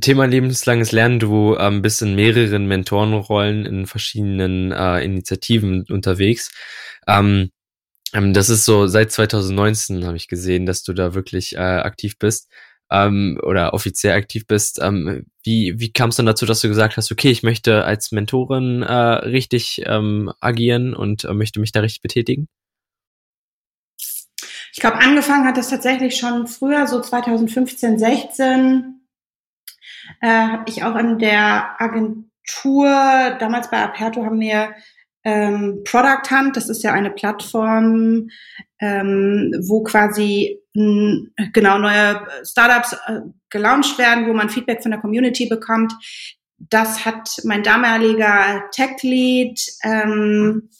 [0.00, 1.18] Thema lebenslanges Lernen.
[1.18, 6.52] Du ähm, bist in mehreren Mentorenrollen in verschiedenen äh, Initiativen unterwegs.
[7.08, 7.50] Ähm,
[8.12, 12.18] ähm, das ist so seit 2019 habe ich gesehen, dass du da wirklich äh, aktiv
[12.18, 12.48] bist
[12.90, 14.80] ähm, oder offiziell aktiv bist.
[14.82, 18.12] Ähm, wie wie kam es dann dazu, dass du gesagt hast, okay, ich möchte als
[18.12, 22.48] Mentorin äh, richtig ähm, agieren und äh, möchte mich da richtig betätigen?
[24.72, 29.00] Ich glaube, angefangen hat das tatsächlich schon früher, so 2015, 16.
[30.20, 32.86] Äh, habe ich auch in der Agentur,
[33.38, 34.74] damals bei Aperto haben wir
[35.28, 38.30] ähm, Product Hunt, das ist ja eine Plattform,
[38.80, 45.00] ähm, wo quasi mh, genau neue Startups äh, gelauncht werden, wo man Feedback von der
[45.00, 45.92] Community bekommt.
[46.56, 50.70] Das hat mein damaliger Tech Lead ähm,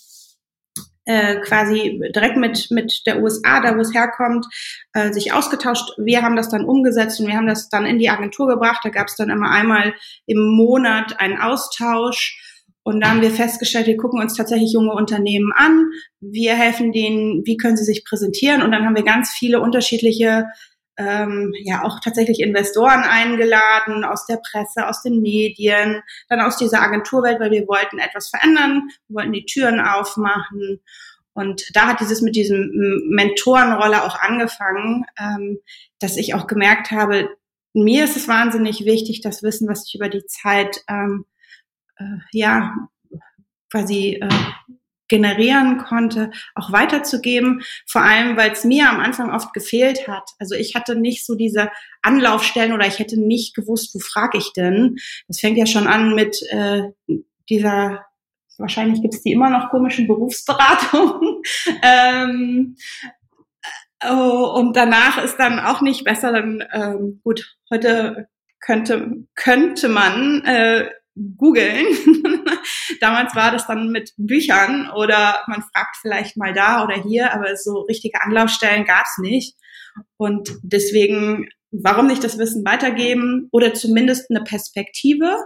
[1.05, 4.47] äh, quasi direkt mit, mit der USA, da wo es herkommt,
[4.95, 5.93] äh, sich ausgetauscht.
[5.99, 8.81] Wir haben das dann umgesetzt und wir haben das dann in die Agentur gebracht.
[8.83, 12.48] Da gab es dann immer einmal im Monat einen Austausch.
[12.89, 15.91] Und da haben wir festgestellt, wir gucken uns tatsächlich junge Unternehmen an.
[16.21, 18.63] Wir helfen denen, wie können sie sich präsentieren.
[18.63, 20.47] Und dann haben wir ganz viele unterschiedliche
[20.97, 26.81] ähm, ja auch tatsächlich Investoren eingeladen aus der Presse, aus den Medien, dann aus dieser
[26.81, 30.81] Agenturwelt, weil wir wollten etwas verändern, wir wollten die Türen aufmachen.
[31.35, 32.71] Und da hat dieses mit diesem
[33.11, 35.59] Mentorenrolle auch angefangen, ähm,
[36.01, 37.29] dass ich auch gemerkt habe,
[37.75, 41.27] mir ist es wahnsinnig wichtig, das Wissen, was ich über die Zeit ähm,
[41.99, 42.75] äh, ja
[43.71, 44.29] quasi äh,
[45.09, 47.63] generieren konnte, auch weiterzugeben.
[47.87, 50.31] Vor allem, weil es mir am Anfang oft gefehlt hat.
[50.39, 51.71] Also ich hatte nicht so diese
[52.03, 54.97] Anlaufstellen oder ich hätte nicht gewusst, wo frage ich denn.
[55.27, 56.83] Das fängt ja schon an mit äh,
[57.49, 58.05] dieser,
[58.59, 61.43] wahrscheinlich gibt es die immer noch komischen Berufsberatung.
[61.83, 62.77] ähm,
[64.09, 66.33] oh, und danach ist dann auch nicht besser.
[66.33, 68.29] Dann ähm, gut, heute
[68.61, 70.91] könnte könnte man äh,
[71.37, 71.87] googeln.
[73.01, 77.57] Damals war das dann mit Büchern oder man fragt vielleicht mal da oder hier, aber
[77.57, 79.57] so richtige Anlaufstellen gab es nicht.
[80.17, 85.37] Und deswegen, warum nicht das Wissen weitergeben oder zumindest eine Perspektive?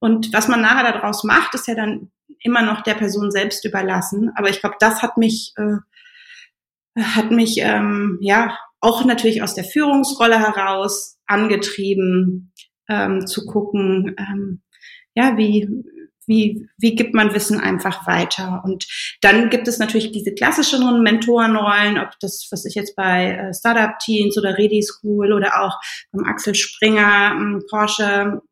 [0.00, 4.30] Und was man nachher daraus macht, ist ja dann immer noch der Person selbst überlassen.
[4.36, 9.64] Aber ich glaube, das hat mich, äh, hat mich ähm, ja auch natürlich aus der
[9.64, 12.52] Führungsrolle heraus angetrieben,
[12.88, 14.62] ähm, zu gucken, ähm,
[15.18, 15.68] ja, wie,
[16.26, 18.62] wie, wie gibt man Wissen einfach weiter?
[18.64, 18.86] Und
[19.20, 23.98] dann gibt es natürlich diese klassischen Mentorenrollen, ob das, was ich jetzt bei äh, Startup
[23.98, 25.80] Teens oder Ready School oder auch
[26.12, 28.42] beim Axel Springer, ähm, Porsche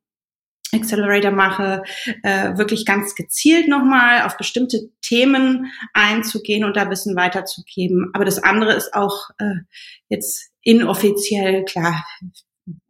[0.75, 1.85] Accelerator mache,
[2.25, 8.11] äh, wirklich ganz gezielt nochmal auf bestimmte Themen einzugehen und da Wissen weiterzugeben.
[8.13, 9.61] Aber das andere ist auch äh,
[10.09, 12.05] jetzt inoffiziell klar.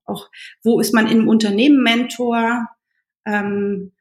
[0.07, 0.31] Auch
[0.65, 2.67] wo ist man im Unternehmen Mentor?
[3.27, 3.93] Ähm,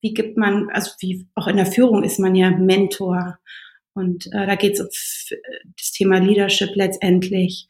[0.00, 3.38] wie gibt man, also wie auch in der Führung ist man ja Mentor.
[3.94, 4.88] Und äh, da geht es um
[5.76, 7.66] das Thema Leadership letztendlich.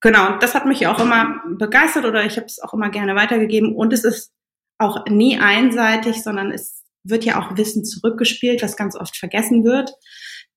[0.00, 3.74] Genau, das hat mich auch immer begeistert oder ich habe es auch immer gerne weitergegeben.
[3.74, 4.32] Und es ist
[4.78, 9.92] auch nie einseitig, sondern es wird ja auch Wissen zurückgespielt, was ganz oft vergessen wird.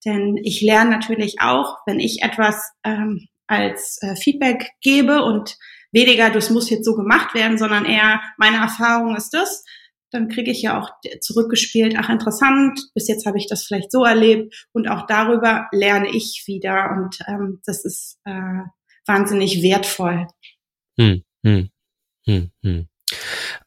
[0.05, 5.57] Denn ich lerne natürlich auch, wenn ich etwas ähm, als äh, Feedback gebe und
[5.97, 9.65] weniger, das muss jetzt so gemacht werden, sondern eher, meine Erfahrung ist das.
[10.11, 14.05] Dann kriege ich ja auch zurückgespielt, ach interessant, bis jetzt habe ich das vielleicht so
[14.05, 18.61] erlebt und auch darüber lerne ich wieder und ähm, das ist äh,
[19.05, 20.27] wahnsinnig wertvoll.
[20.97, 21.69] Hm, hm,
[22.25, 22.87] hm, hm.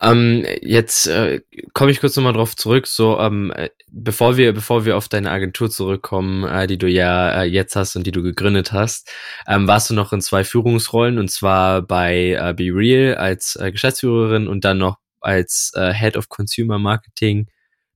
[0.03, 1.41] Ähm, jetzt äh,
[1.75, 5.31] komme ich kurz nochmal drauf zurück, so ähm, äh, bevor wir bevor wir auf deine
[5.31, 9.11] Agentur zurückkommen, äh, die du ja äh, jetzt hast und die du gegründet hast,
[9.47, 13.71] ähm, warst du noch in zwei Führungsrollen und zwar bei äh, Be Real als äh,
[13.73, 17.49] Geschäftsführerin und dann noch als äh, Head of Consumer Marketing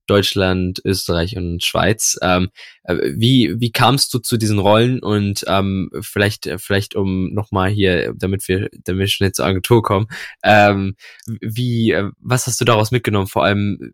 [0.07, 2.17] Deutschland, Österreich und Schweiz.
[2.21, 2.49] Ähm,
[2.83, 8.13] äh, wie, wie kamst du zu diesen Rollen und ähm, vielleicht, vielleicht um nochmal hier,
[8.15, 10.07] damit wir, damit wir schnell zur Agentur kommen,
[10.43, 10.95] ähm,
[11.41, 13.27] wie, äh, was hast du daraus mitgenommen?
[13.27, 13.93] Vor allem,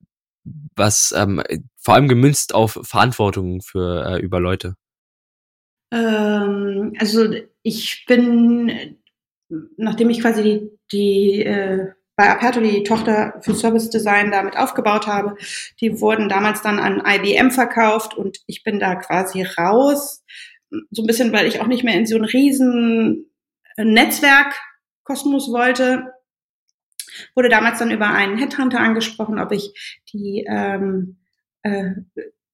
[0.76, 1.42] was, ähm,
[1.78, 4.76] vor allem gemünzt auf Verantwortung für äh, über Leute?
[5.92, 7.30] Ähm, also
[7.64, 8.98] ich bin,
[9.78, 15.08] nachdem ich quasi die, die äh, bei Aperto die Tochter für Service Design damit aufgebaut
[15.08, 15.36] habe.
[15.80, 20.24] Die wurden damals dann an IBM verkauft und ich bin da quasi raus.
[20.92, 23.32] So ein bisschen, weil ich auch nicht mehr in so einen riesen
[23.78, 26.14] Netzwerkkosmos wollte.
[27.36, 31.18] Wurde damals dann über einen Headhunter angesprochen, ob ich die ähm,
[31.64, 31.92] äh,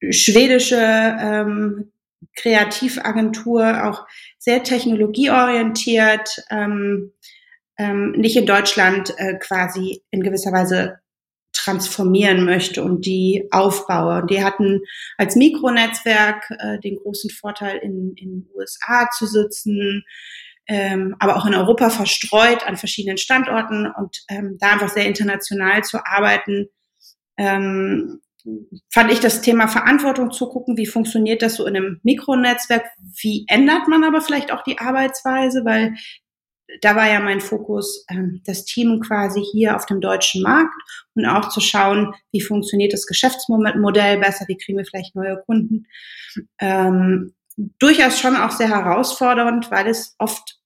[0.09, 1.91] schwedische ähm,
[2.35, 7.11] Kreativagentur, auch sehr technologieorientiert, ähm,
[7.77, 10.99] ähm, nicht in Deutschland äh, quasi in gewisser Weise
[11.53, 14.21] transformieren möchte und die aufbaue.
[14.21, 14.81] Und die hatten
[15.17, 20.05] als Mikronetzwerk äh, den großen Vorteil, in den USA zu sitzen,
[20.67, 25.83] ähm, aber auch in Europa verstreut an verschiedenen Standorten und ähm, da einfach sehr international
[25.83, 26.67] zu arbeiten.
[27.37, 28.21] Ähm,
[28.89, 32.85] fand ich das Thema Verantwortung zu gucken, wie funktioniert das so in einem Mikronetzwerk,
[33.21, 35.95] wie ändert man aber vielleicht auch die Arbeitsweise, weil
[36.81, 40.75] da war ja mein Fokus, ähm, das Team quasi hier auf dem deutschen Markt
[41.15, 45.87] und auch zu schauen, wie funktioniert das Geschäftsmodell besser, wie kriegen wir vielleicht neue Kunden.
[46.59, 47.33] Ähm,
[47.79, 50.59] durchaus schon auch sehr herausfordernd, weil es oft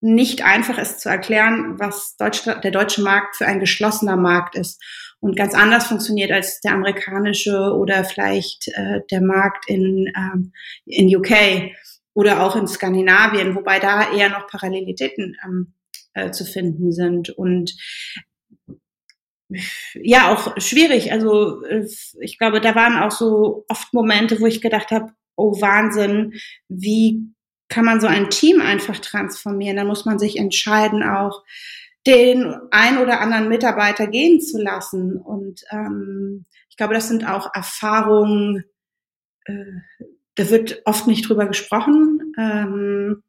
[0.00, 4.80] nicht einfach ist zu erklären, was Deutsch, der deutsche Markt für ein geschlossener Markt ist
[5.20, 10.52] und ganz anders funktioniert als der amerikanische oder vielleicht äh, der Markt in, ähm,
[10.86, 11.72] in UK
[12.18, 15.72] oder auch in Skandinavien, wobei da eher noch Parallelitäten ähm,
[16.14, 17.30] äh, zu finden sind.
[17.30, 17.76] Und
[19.94, 21.12] ja, auch schwierig.
[21.12, 21.62] Also
[22.20, 26.34] ich glaube, da waren auch so oft Momente, wo ich gedacht habe, oh Wahnsinn,
[26.66, 27.22] wie
[27.68, 29.76] kann man so ein Team einfach transformieren?
[29.76, 31.44] Da muss man sich entscheiden, auch
[32.04, 35.18] den ein oder anderen Mitarbeiter gehen zu lassen.
[35.18, 38.64] Und ähm, ich glaube, das sind auch Erfahrungen,
[39.44, 39.62] äh,
[40.38, 42.32] da wird oft nicht drüber gesprochen.
[42.38, 43.24] Ähm,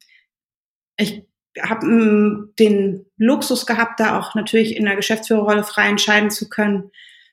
[0.96, 1.24] ich
[1.60, 6.92] habe ähm, den Luxus gehabt, da auch natürlich in der Geschäftsführerrolle frei entscheiden zu können,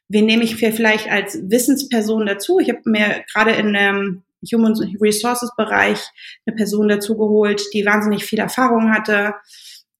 [0.10, 2.60] wen nehme ich vielleicht als Wissensperson dazu.
[2.60, 6.00] Ich habe mir gerade in dem Human Resources Bereich
[6.46, 9.36] eine Person dazu geholt, die wahnsinnig viel Erfahrung hatte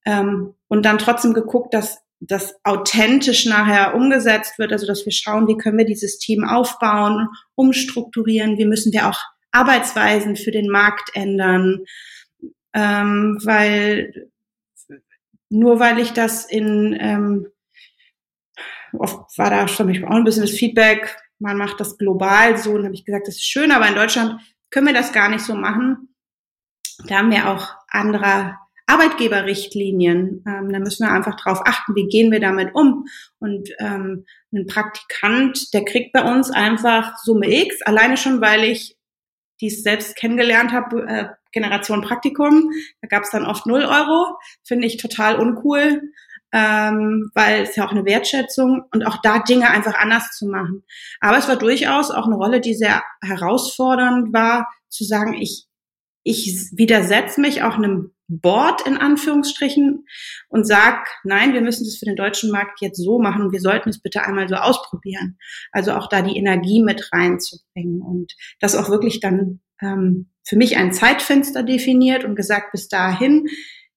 [0.06, 5.48] ähm, und dann trotzdem geguckt, dass das authentisch nachher umgesetzt wird, also dass wir schauen,
[5.48, 9.20] wie können wir dieses Team aufbauen, umstrukturieren, wie müssen wir auch
[9.52, 11.86] Arbeitsweisen für den Markt ändern,
[12.74, 14.30] ähm, weil
[15.50, 17.48] nur weil ich das in ähm,
[18.93, 22.84] oft war da schon auch ein bisschen das Feedback, man macht das global so und
[22.84, 25.56] habe ich gesagt, das ist schön, aber in Deutschland können wir das gar nicht so
[25.56, 26.10] machen.
[27.08, 28.56] Da haben wir auch andere
[28.88, 30.43] Arbeitgeberrichtlinien.
[30.48, 33.06] Ähm, da müssen wir einfach drauf achten, wie gehen wir damit um.
[33.39, 38.97] Und ähm, ein Praktikant, der kriegt bei uns einfach Summe X, alleine schon, weil ich
[39.62, 42.72] die ich selbst kennengelernt habe, äh, Generation Praktikum.
[43.01, 44.38] Da gab es dann oft 0 Euro.
[44.64, 46.01] Finde ich total uncool,
[46.51, 50.84] ähm, weil es ja auch eine Wertschätzung und auch da Dinge einfach anders zu machen.
[51.20, 55.66] Aber es war durchaus auch eine Rolle, die sehr herausfordernd war, zu sagen, ich,
[56.24, 60.06] ich widersetze mich auch einem Board in Anführungsstrichen
[60.50, 63.90] und sag, nein, wir müssen das für den deutschen Markt jetzt so machen wir sollten
[63.90, 65.38] es bitte einmal so ausprobieren.
[65.72, 70.78] Also auch da die Energie mit reinzubringen und das auch wirklich dann ähm, für mich
[70.78, 73.48] ein Zeitfenster definiert und gesagt, bis dahin,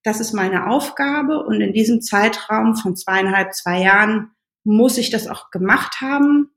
[0.03, 4.31] das ist meine Aufgabe und in diesem Zeitraum von zweieinhalb, zwei Jahren
[4.65, 6.51] muss ich das auch gemacht haben.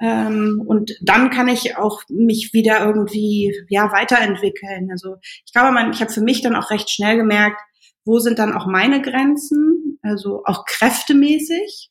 [0.00, 4.90] Ähm, und dann kann ich auch mich wieder irgendwie ja weiterentwickeln.
[4.90, 5.16] Also
[5.46, 7.60] ich glaube, man, ich habe für mich dann auch recht schnell gemerkt,
[8.04, 11.90] wo sind dann auch meine Grenzen, also auch kräftemäßig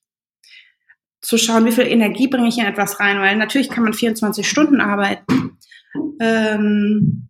[1.22, 4.48] zu schauen, wie viel Energie bringe ich in etwas rein, weil natürlich kann man 24
[4.48, 5.58] Stunden arbeiten.
[6.20, 7.30] Ähm,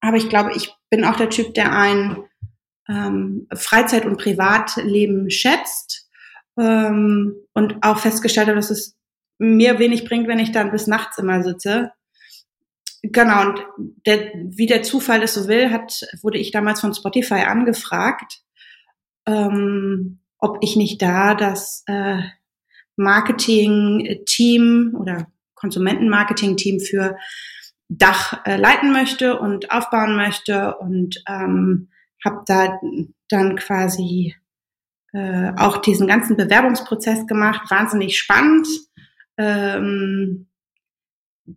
[0.00, 2.18] aber ich glaube, ich bin auch der Typ, der ein
[2.88, 6.08] ähm, Freizeit- und Privatleben schätzt
[6.58, 8.99] ähm, und auch festgestellt hat, dass es
[9.40, 11.92] mir wenig bringt, wenn ich dann bis nachts immer sitze.
[13.02, 13.64] Genau, und
[14.06, 18.42] der, wie der Zufall es so will, hat, wurde ich damals von Spotify angefragt,
[19.26, 22.20] ähm, ob ich nicht da das äh,
[22.96, 27.16] Marketing-Team oder Konsumentenmarketing-Team für
[27.88, 31.88] Dach äh, leiten möchte und aufbauen möchte und ähm,
[32.22, 32.78] habe da
[33.28, 34.34] dann quasi
[35.12, 38.68] äh, auch diesen ganzen Bewerbungsprozess gemacht, wahnsinnig spannend
[39.40, 40.46] ähm,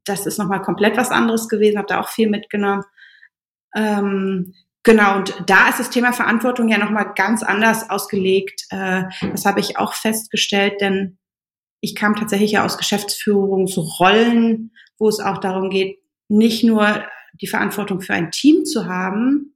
[0.06, 2.84] das ist nochmal komplett was anderes gewesen, habe da auch viel mitgenommen.
[3.76, 4.54] Ähm,
[4.84, 8.66] genau, und da ist das Thema Verantwortung ja nochmal ganz anders ausgelegt.
[8.70, 11.18] Äh, das habe ich auch festgestellt, denn
[11.82, 17.04] ich kam tatsächlich ja aus Geschäftsführungsrollen, wo es auch darum geht, nicht nur
[17.42, 19.56] die Verantwortung für ein Team zu haben,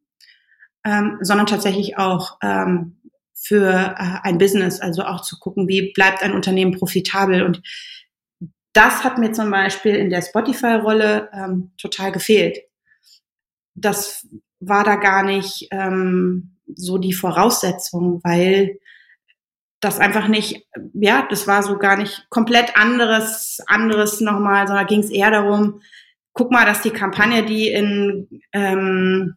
[0.83, 2.97] ähm, sondern tatsächlich auch ähm,
[3.33, 7.43] für äh, ein Business, also auch zu gucken, wie bleibt ein Unternehmen profitabel.
[7.43, 7.61] Und
[8.73, 12.59] das hat mir zum Beispiel in der Spotify-Rolle ähm, total gefehlt.
[13.73, 14.27] Das
[14.59, 18.79] war da gar nicht ähm, so die Voraussetzung, weil
[19.79, 25.01] das einfach nicht, ja, das war so gar nicht komplett anderes, anderes nochmal, sondern ging
[25.01, 25.81] es eher darum,
[26.33, 29.35] guck mal, dass die Kampagne, die in, ähm,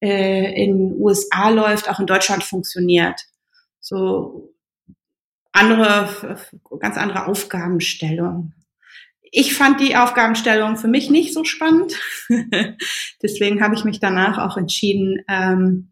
[0.00, 3.20] äh, in USA läuft, auch in Deutschland funktioniert.
[3.80, 4.53] So
[5.54, 6.36] andere,
[6.80, 8.52] ganz andere Aufgabenstellung.
[9.22, 11.94] Ich fand die Aufgabenstellung für mich nicht so spannend.
[13.22, 15.90] Deswegen habe ich mich danach auch entschieden, ähm,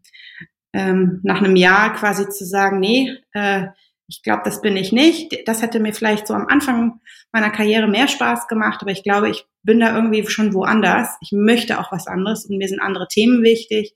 [0.73, 3.67] ähm, nach einem Jahr quasi zu sagen, nee, äh,
[4.07, 5.47] ich glaube, das bin ich nicht.
[5.47, 6.99] Das hätte mir vielleicht so am Anfang
[7.31, 11.17] meiner Karriere mehr Spaß gemacht, aber ich glaube, ich bin da irgendwie schon woanders.
[11.21, 13.95] Ich möchte auch was anderes und mir sind andere Themen wichtig.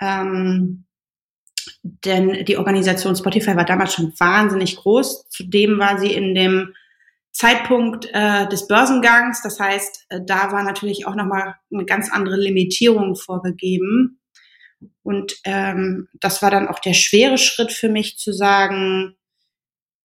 [0.00, 0.87] Ähm,
[1.82, 5.28] denn die Organisation Spotify war damals schon wahnsinnig groß.
[5.28, 6.74] Zudem war sie in dem
[7.32, 9.42] Zeitpunkt äh, des Börsengangs.
[9.42, 14.20] Das heißt, äh, da war natürlich auch nochmal eine ganz andere Limitierung vorgegeben.
[15.02, 19.16] Und ähm, das war dann auch der schwere Schritt für mich zu sagen,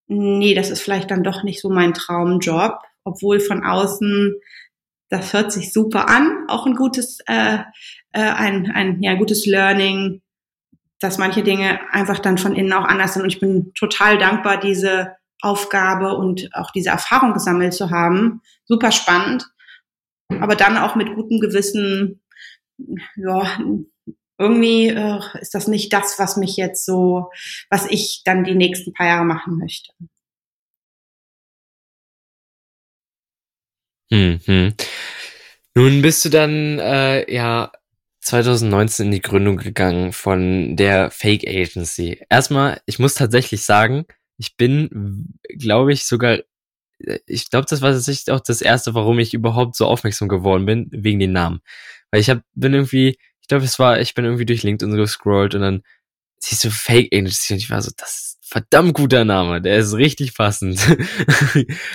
[0.08, 4.36] nee, das ist vielleicht dann doch nicht so mein Traumjob, obwohl von außen
[5.14, 7.60] das hört sich super an, auch ein gutes, äh,
[8.14, 10.24] äh, ein, ein ja, gutes Learning,
[11.04, 13.24] dass manche Dinge einfach dann von innen auch anders sind.
[13.24, 18.42] Und ich bin total dankbar, diese Aufgabe und auch diese Erfahrung gesammelt zu haben.
[18.66, 19.46] Super spannend.
[20.30, 22.22] Aber dann auch mit gutem Gewissen,
[23.16, 23.60] ja,
[24.40, 27.30] irgendwie äh, ist das nicht das, was mich jetzt so,
[27.70, 29.92] was ich dann die nächsten paar Jahre machen möchte.
[34.10, 34.76] Mhm.
[35.76, 37.72] Nun bist du dann äh, ja
[38.24, 42.22] 2019 in die Gründung gegangen von der Fake Agency.
[42.30, 44.06] Erstmal, ich muss tatsächlich sagen,
[44.38, 46.40] ich bin, glaube ich, sogar,
[47.00, 50.66] äh, ich glaube, das war tatsächlich auch das erste, warum ich überhaupt so aufmerksam geworden
[50.66, 51.62] bin, wegen den Namen.
[52.12, 55.56] Weil ich hab, bin irgendwie, ich glaube, es war, ich bin irgendwie durch LinkedIn gescrollt
[55.56, 55.84] und dann
[56.40, 59.96] siehst du Fake Agency und ich war so, das ist verdammt guter Name, der ist
[59.96, 60.78] richtig passend.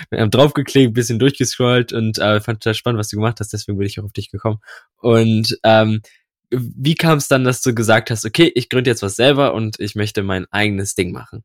[0.09, 3.77] Wir haben draufgeklickt, bisschen durchgescrollt und äh, fand das spannend, was du gemacht hast, deswegen
[3.77, 4.59] bin ich auch auf dich gekommen.
[4.97, 6.01] Und ähm,
[6.51, 9.79] wie kam es dann, dass du gesagt hast, okay, ich gründe jetzt was selber und
[9.79, 11.43] ich möchte mein eigenes Ding machen?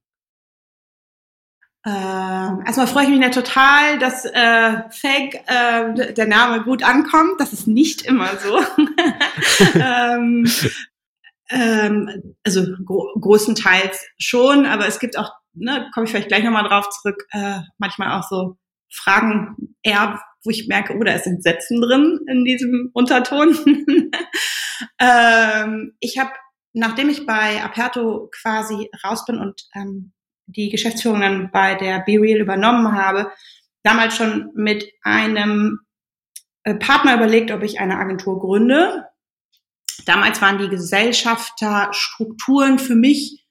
[1.86, 7.38] Ähm, erstmal freue ich mich ja total, dass äh, Fake äh, der Name gut ankommt.
[7.38, 8.58] Das ist nicht immer so.
[9.78, 10.50] ähm,
[11.50, 16.66] ähm, also gro großenteils schon, aber es gibt auch, ne, komme ich vielleicht gleich nochmal
[16.66, 18.56] drauf zurück, äh, manchmal auch so
[18.90, 23.58] Fragen eher, wo ich merke, oh, da ist Entsetzen drin in diesem Unterton.
[24.98, 26.32] ähm, ich habe,
[26.72, 30.12] nachdem ich bei Aperto quasi raus bin und ähm,
[30.46, 33.32] die Geschäftsführung dann bei der BeReal übernommen habe,
[33.82, 35.80] damals schon mit einem
[36.64, 39.06] äh, Partner überlegt, ob ich eine Agentur gründe.
[40.06, 43.43] Damals waren die Gesellschafterstrukturen für mich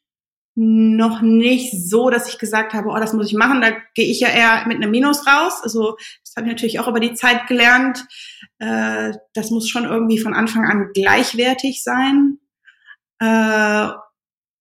[0.56, 3.62] noch nicht so, dass ich gesagt habe, oh, das muss ich machen.
[3.62, 5.62] Da gehe ich ja eher mit einem Minus raus.
[5.64, 8.06] Also das habe ich natürlich auch über die Zeit gelernt.
[8.60, 12.38] Äh, das muss schon irgendwie von Anfang an gleichwertig sein.
[13.20, 13.90] Äh,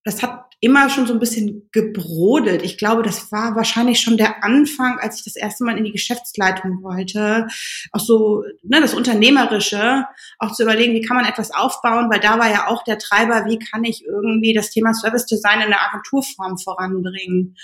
[0.04, 2.62] das hat immer schon so ein bisschen gebrodelt.
[2.62, 5.90] Ich glaube, das war wahrscheinlich schon der Anfang, als ich das erste Mal in die
[5.90, 7.48] Geschäftsleitung wollte.
[7.90, 10.04] Auch so, ne, das Unternehmerische,
[10.38, 13.44] auch zu überlegen, wie kann man etwas aufbauen, weil da war ja auch der Treiber,
[13.46, 17.56] wie kann ich irgendwie das Thema Service Design in der Agenturform voranbringen.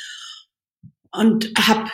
[1.12, 1.88] Und habe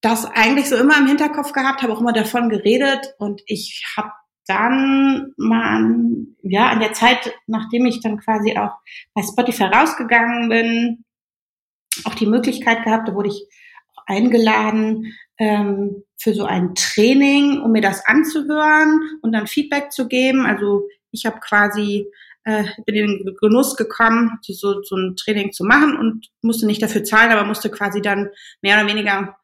[0.00, 4.10] das eigentlich so immer im Hinterkopf gehabt, habe auch immer davon geredet und ich habe
[4.48, 8.72] dann man, ja, an der Zeit, nachdem ich dann quasi auch
[9.14, 11.04] bei Spotify rausgegangen bin,
[12.04, 13.46] auch die Möglichkeit gehabt, da wurde ich
[14.06, 20.46] eingeladen ähm, für so ein Training, um mir das anzuhören und dann Feedback zu geben.
[20.46, 22.06] Also ich habe quasi
[22.44, 26.82] äh, bin in den Genuss gekommen, so, so ein Training zu machen und musste nicht
[26.82, 28.30] dafür zahlen, aber musste quasi dann
[28.62, 29.36] mehr oder weniger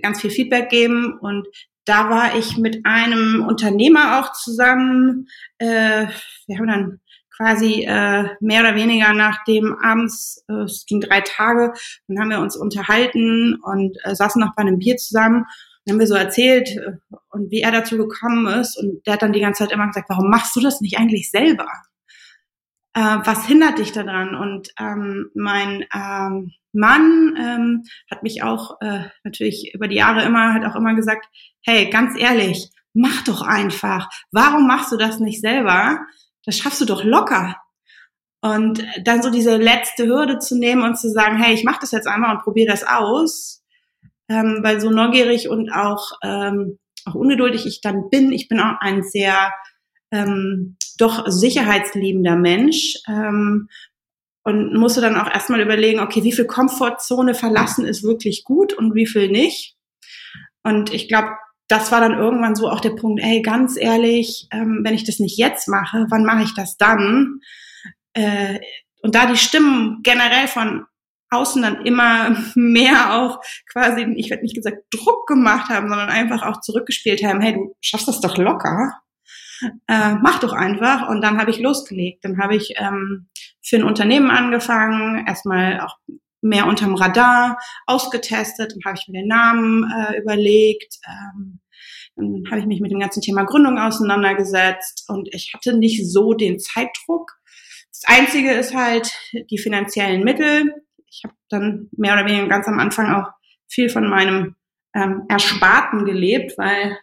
[0.00, 1.48] ganz viel Feedback geben und
[1.84, 5.26] da war ich mit einem Unternehmer auch zusammen.
[5.58, 6.06] Äh,
[6.46, 7.00] wir haben dann
[7.36, 11.72] quasi äh, mehr oder weniger nach dem abends, äh, es ging drei Tage,
[12.06, 15.44] dann haben wir uns unterhalten und äh, saßen noch bei einem Bier zusammen.
[15.84, 16.92] Dann haben wir so erzählt äh,
[17.30, 18.78] und wie er dazu gekommen ist.
[18.78, 21.30] Und der hat dann die ganze Zeit immer gesagt, warum machst du das nicht eigentlich
[21.30, 21.66] selber?
[22.94, 24.34] Äh, was hindert dich daran?
[24.34, 30.54] Und ähm, mein ähm, Mann ähm, hat mich auch äh, natürlich über die Jahre immer,
[30.54, 31.26] hat auch immer gesagt,
[31.64, 34.08] hey, ganz ehrlich, mach doch einfach.
[34.30, 35.98] Warum machst du das nicht selber?
[36.44, 37.56] Das schaffst du doch locker.
[38.40, 41.92] Und dann so diese letzte Hürde zu nehmen und zu sagen, hey, ich mache das
[41.92, 43.64] jetzt einmal und probiere das aus,
[44.28, 48.32] ähm, weil so neugierig und auch, ähm, auch ungeduldig ich dann bin.
[48.32, 49.52] Ich bin auch ein sehr
[50.10, 53.68] ähm, doch sicherheitsliebender Mensch ähm,
[54.44, 58.94] und musste dann auch erstmal überlegen, okay, wie viel Komfortzone verlassen ist wirklich gut und
[58.94, 59.76] wie viel nicht.
[60.62, 61.30] Und ich glaube,
[61.68, 65.18] das war dann irgendwann so auch der Punkt, ey, ganz ehrlich, ähm, wenn ich das
[65.18, 67.40] nicht jetzt mache, wann mache ich das dann?
[68.12, 68.60] Äh,
[69.02, 70.84] und da die Stimmen generell von
[71.30, 73.40] außen dann immer mehr auch
[73.70, 77.74] quasi, ich werde nicht gesagt Druck gemacht haben, sondern einfach auch zurückgespielt haben, hey, du
[77.80, 78.92] schaffst das doch locker.
[79.86, 81.08] Äh, mach doch einfach.
[81.08, 82.24] Und dann habe ich losgelegt.
[82.24, 83.28] Dann habe ich ähm,
[83.62, 85.96] für ein Unternehmen angefangen, erstmal auch
[86.44, 91.60] mehr unterm Radar ausgetestet, dann habe ich mir den Namen äh, überlegt, ähm,
[92.16, 96.34] dann habe ich mich mit dem ganzen Thema Gründung auseinandergesetzt und ich hatte nicht so
[96.34, 97.32] den Zeitdruck.
[97.90, 99.10] Das Einzige ist halt
[99.50, 100.74] die finanziellen Mittel.
[101.08, 103.30] Ich habe dann mehr oder weniger ganz am Anfang auch
[103.68, 104.54] viel von meinem
[104.94, 106.98] ähm, Ersparten gelebt, weil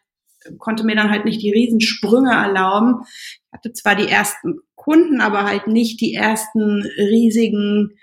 [0.58, 3.02] konnte mir dann halt nicht die Riesensprünge erlauben.
[3.04, 7.98] Ich hatte zwar die ersten Kunden, aber halt nicht die ersten riesigen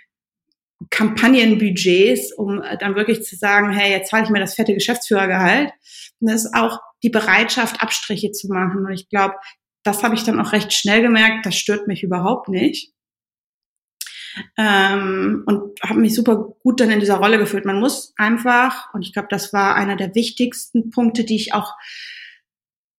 [0.91, 5.73] Kampagnenbudgets, um äh, dann wirklich zu sagen, hey, jetzt zahle ich mir das fette Geschäftsführergehalt.
[6.21, 8.87] Und das ist auch die Bereitschaft, Abstriche zu machen.
[8.87, 9.35] Und ich glaube,
[9.83, 12.93] das habe ich dann auch recht schnell gemerkt, das stört mich überhaupt nicht.
[14.57, 17.65] Ähm, und habe mich super gut dann in dieser Rolle gefühlt.
[17.65, 21.75] Man muss einfach, und ich glaube, das war einer der wichtigsten Punkte, die ich auch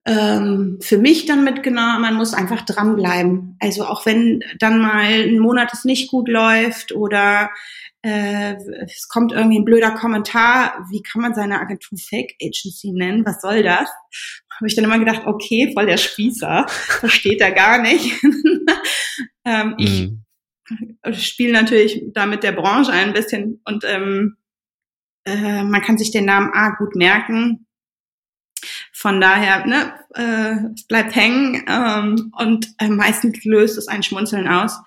[0.10, 3.56] ähm, für mich dann mitgenommen, man muss einfach dranbleiben.
[3.60, 7.52] Also auch wenn dann mal ein Monat es nicht gut läuft oder
[8.02, 8.56] äh,
[8.86, 13.24] es kommt irgendwie ein blöder Kommentar, wie kann man seine Agentur Fake Agency nennen?
[13.24, 13.88] Was soll das?
[14.52, 18.12] Habe ich dann immer gedacht, okay, voll der Spießer, versteht er gar nicht.
[19.46, 21.14] ähm, Ich mhm.
[21.14, 24.38] spiele natürlich da mit der Branche ein bisschen und ähm,
[25.26, 27.68] äh, man kann sich den Namen A gut merken,
[29.00, 34.50] von daher, ne, äh, es bleibt hängen ähm, und äh, meistens löst es ein Schmunzeln
[34.50, 34.78] aus.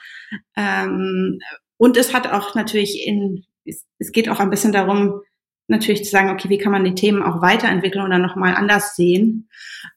[0.55, 1.39] Ähm,
[1.79, 5.23] und es hat auch natürlich in, es, es geht auch ein bisschen darum,
[5.67, 9.49] natürlich zu sagen, okay, wie kann man die Themen auch weiterentwickeln oder nochmal anders sehen,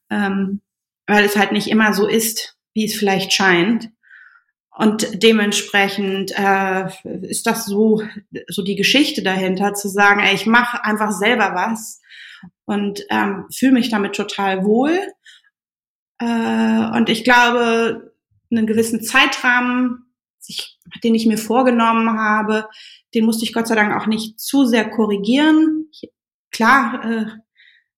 [0.10, 0.62] ähm,
[1.08, 3.90] weil es halt nicht immer so ist, wie es vielleicht scheint.
[4.70, 6.86] Und dementsprechend äh,
[7.24, 8.02] ist das so,
[8.48, 12.00] so die Geschichte dahinter, zu sagen, ey, ich mache einfach selber was
[12.66, 14.98] und ähm, fühle mich damit total wohl.
[16.20, 18.14] Äh, und ich glaube,
[18.52, 20.06] einen gewissen Zeitrahmen,
[21.04, 22.68] den ich mir vorgenommen habe,
[23.14, 25.88] den musste ich Gott sei Dank auch nicht zu sehr korrigieren.
[25.92, 26.10] Ich,
[26.52, 27.26] klar, äh,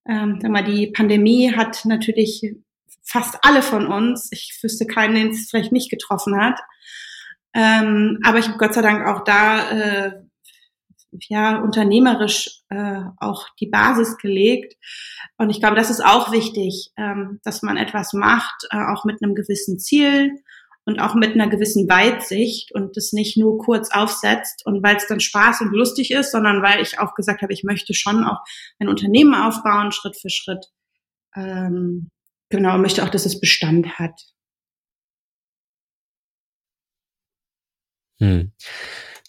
[0.05, 2.55] äh, sag mal, die Pandemie hat natürlich
[3.03, 6.59] fast alle von uns, ich wüsste keinen, den es vielleicht nicht getroffen hat.
[7.53, 10.11] Ähm, aber ich habe Gott sei Dank auch da äh,
[11.11, 14.75] ja unternehmerisch äh, auch die Basis gelegt.
[15.37, 19.21] Und ich glaube, das ist auch wichtig, ähm, dass man etwas macht, äh, auch mit
[19.21, 20.31] einem gewissen Ziel
[20.85, 25.07] und auch mit einer gewissen Weitsicht und das nicht nur kurz aufsetzt und weil es
[25.07, 28.39] dann Spaß und lustig ist, sondern weil ich auch gesagt habe, ich möchte schon auch
[28.79, 30.65] ein Unternehmen aufbauen, Schritt für Schritt.
[31.35, 32.09] Ähm,
[32.49, 34.21] genau, möchte auch, dass es Bestand hat.
[38.19, 38.51] Hm.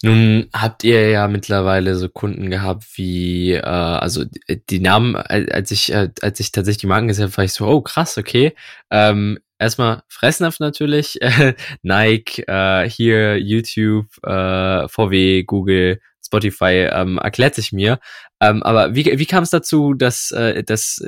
[0.01, 4.23] Nun habt ihr ja mittlerweile so Kunden gehabt wie, äh, also
[4.69, 7.67] die Namen, als ich, äh, als ich tatsächlich die Marken gesehen habe, war ich so,
[7.67, 8.55] oh krass, okay.
[8.89, 17.55] Ähm, erstmal Fressnapf natürlich, äh, Nike, äh, hier YouTube, äh, VW, Google, Spotify, ähm, erklärt
[17.55, 17.99] sich mir.
[18.39, 21.03] Ähm, aber wie, wie kam es dazu, dass, äh, dass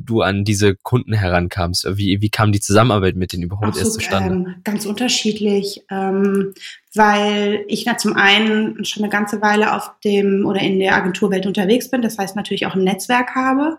[0.00, 1.86] du an diese Kunden herankamst?
[1.96, 4.34] Wie, wie kam die Zusammenarbeit mit denen überhaupt so, erst zustande?
[4.34, 6.54] Ähm, ganz unterschiedlich, ähm,
[6.94, 11.46] weil ich na, zum einen schon eine ganze Weile auf dem oder in der Agenturwelt
[11.46, 13.78] unterwegs bin, das heißt natürlich auch ein Netzwerk habe.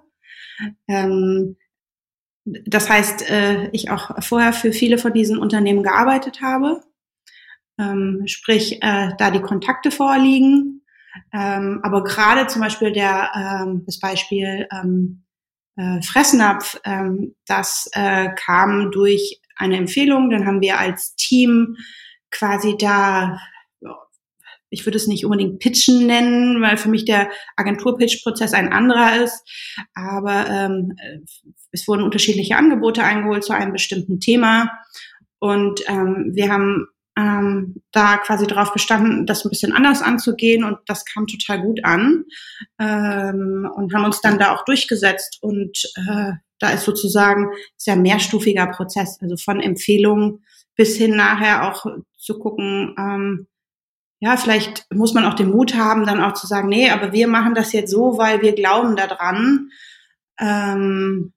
[0.87, 1.55] Ähm,
[2.45, 6.81] das heißt, äh, ich auch vorher für viele von diesen Unternehmen gearbeitet habe,
[7.79, 10.81] ähm, sprich, äh, da die Kontakte vorliegen.
[11.31, 15.23] Ähm, aber gerade zum Beispiel der, ähm, das Beispiel ähm,
[15.75, 20.29] äh, Fressnapf, ähm, das äh, kam durch eine Empfehlung.
[20.29, 21.77] Dann haben wir als Team
[22.31, 23.39] quasi da,
[24.69, 29.43] ich würde es nicht unbedingt Pitchen nennen, weil für mich der Agentur-Pitch-Prozess ein anderer ist.
[29.93, 30.95] Aber ähm,
[31.71, 34.71] es wurden unterschiedliche Angebote eingeholt zu einem bestimmten Thema.
[35.39, 36.87] Und ähm, wir haben
[37.17, 41.83] ähm, da quasi darauf bestanden, das ein bisschen anders anzugehen und das kam total gut
[41.83, 42.25] an
[42.79, 48.67] ähm, und haben uns dann da auch durchgesetzt und äh, da ist sozusagen sehr mehrstufiger
[48.67, 50.43] Prozess, also von Empfehlungen
[50.75, 51.85] bis hin nachher auch
[52.17, 53.47] zu gucken, ähm,
[54.19, 57.27] ja, vielleicht muss man auch den Mut haben, dann auch zu sagen, nee, aber wir
[57.27, 59.69] machen das jetzt so, weil wir glauben daran.
[60.39, 61.33] Ähm,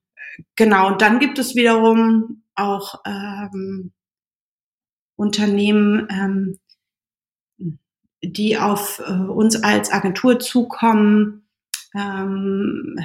[0.55, 3.91] genau, und dann gibt es wiederum auch ähm,
[5.17, 6.59] Unternehmen, ähm,
[8.23, 11.49] die auf äh, uns als Agentur zukommen,
[11.93, 12.97] ähm,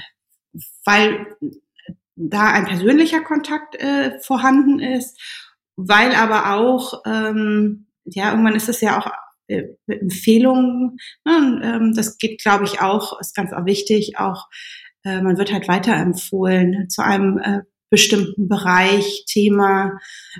[0.84, 1.26] weil
[2.14, 5.20] da ein persönlicher Kontakt äh, vorhanden ist,
[5.76, 9.10] weil aber auch, ähm, ja, irgendwann ist es ja auch
[9.48, 10.98] äh, Empfehlungen.
[11.24, 11.60] Ne?
[11.64, 14.48] Ähm, das geht, glaube ich, auch, ist ganz auch wichtig, auch
[15.04, 19.98] äh, man wird halt weiterempfohlen zu einem äh, bestimmten Bereich, Thema,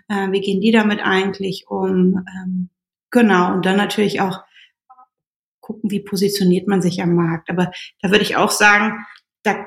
[0.09, 2.24] äh, wie gehen die damit eigentlich um?
[2.34, 2.70] Ähm,
[3.11, 4.40] genau, und dann natürlich auch
[5.61, 7.50] gucken, wie positioniert man sich am Markt.
[7.50, 9.05] Aber da würde ich auch sagen,
[9.42, 9.66] da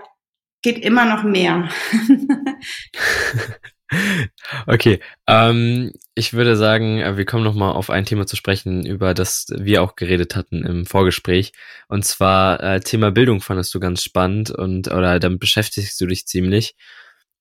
[0.63, 1.69] geht immer noch mehr.
[4.65, 8.83] okay, ähm, ich würde sagen, äh, wir kommen noch mal auf ein Thema zu sprechen,
[8.83, 11.51] über das wir auch geredet hatten im Vorgespräch.
[11.88, 16.25] Und zwar äh, Thema Bildung fandest du ganz spannend und oder damit beschäftigst du dich
[16.25, 16.75] ziemlich.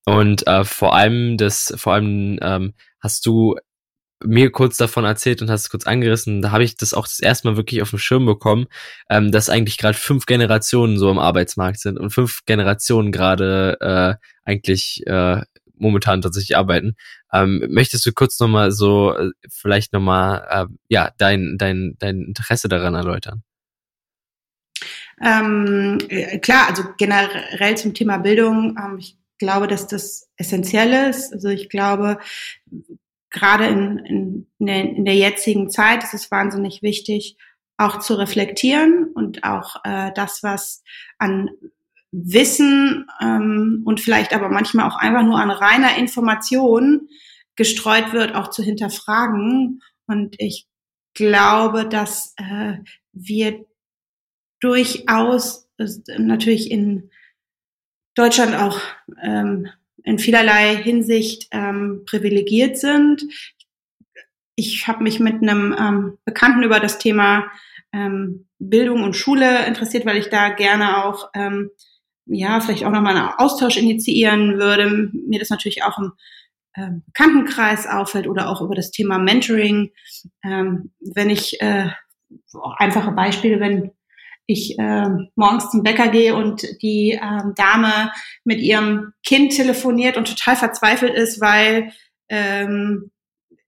[0.07, 3.57] Und äh, vor allem das, vor allem ähm, hast du
[4.23, 7.21] mir kurz davon erzählt und hast es kurz angerissen, da habe ich das auch das
[7.21, 8.67] erste Mal wirklich auf dem Schirm bekommen,
[9.11, 14.15] ähm, dass eigentlich gerade fünf Generationen so im Arbeitsmarkt sind und fünf Generationen gerade äh,
[14.45, 15.43] eigentlich äh,
[15.77, 16.97] momentan tatsächlich arbeiten.
[17.33, 22.69] Ähm, möchtest du kurz nochmal so äh, vielleicht nochmal äh, ja, dein, dein, dein Interesse
[22.69, 23.43] daran erläutern?
[25.23, 31.33] Ähm, äh, klar, also generell zum Thema Bildung, ähm, ich glaube, dass das essentiell ist.
[31.33, 32.19] Also ich glaube,
[33.31, 37.37] gerade in, in, in, der, in der jetzigen Zeit ist es wahnsinnig wichtig,
[37.77, 40.83] auch zu reflektieren und auch äh, das, was
[41.19, 41.51] an
[42.13, 47.09] Wissen ähm, und vielleicht aber manchmal auch einfach nur an reiner Information
[47.57, 49.83] gestreut wird, auch zu hinterfragen.
[50.07, 50.67] Und ich
[51.15, 52.79] glaube, dass äh,
[53.13, 53.67] wir
[54.61, 55.87] durchaus äh,
[56.19, 57.11] natürlich in
[58.15, 58.81] Deutschland auch
[59.23, 59.69] ähm,
[60.05, 63.25] in vielerlei Hinsicht ähm, privilegiert sind.
[64.55, 67.51] Ich habe mich mit einem ähm, Bekannten über das Thema
[67.93, 71.71] ähm, Bildung und Schule interessiert, weil ich da gerne auch ähm,
[72.27, 75.11] ja vielleicht auch nochmal einen Austausch initiieren würde.
[75.13, 76.13] Mir das natürlich auch im
[76.77, 79.91] ähm, Bekanntenkreis auffällt oder auch über das Thema Mentoring.
[80.45, 81.89] Ähm, wenn ich äh,
[82.79, 83.93] einfache Beispiele, wenn
[84.47, 88.13] ich äh, morgens zum Bäcker gehe und die äh, Dame
[88.45, 91.93] mit ihrem Kind telefoniert und total verzweifelt ist, weil
[92.29, 93.11] ähm,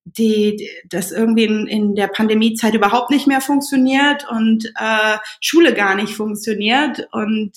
[0.06, 5.96] die, das irgendwie in, in der Pandemiezeit überhaupt nicht mehr funktioniert und äh, Schule gar
[5.96, 7.08] nicht funktioniert.
[7.10, 7.52] Und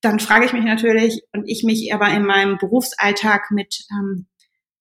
[0.00, 4.26] dann frage ich mich natürlich, und ich mich aber in meinem Berufsalltag mit ähm,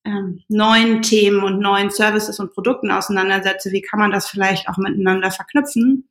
[0.06, 4.78] ähm, neuen Themen und neuen Services und Produkten auseinandersetze, wie kann man das vielleicht auch
[4.78, 6.10] miteinander verknüpfen?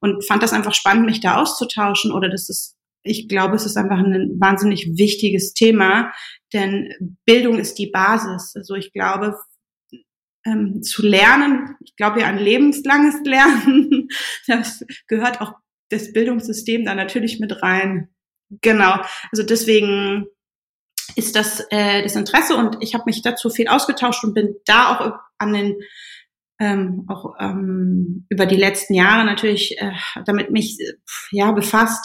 [0.00, 3.76] Und fand das einfach spannend, mich da auszutauschen oder das ist, ich glaube, es ist
[3.76, 6.12] einfach ein wahnsinnig wichtiges Thema,
[6.52, 8.54] denn Bildung ist die Basis.
[8.56, 9.36] Also ich glaube,
[10.44, 14.08] ähm, zu lernen, ich glaube ja an lebenslanges Lernen,
[14.46, 15.54] das gehört auch
[15.90, 18.08] das Bildungssystem da natürlich mit rein.
[18.60, 19.02] Genau.
[19.30, 20.26] Also deswegen
[21.16, 24.90] ist das äh, das Interesse und ich habe mich dazu viel ausgetauscht und bin da
[24.90, 25.76] auch an den
[26.60, 29.92] ähm, auch ähm, über die letzten Jahre natürlich äh,
[30.24, 30.78] damit mich
[31.30, 32.04] ja befasst.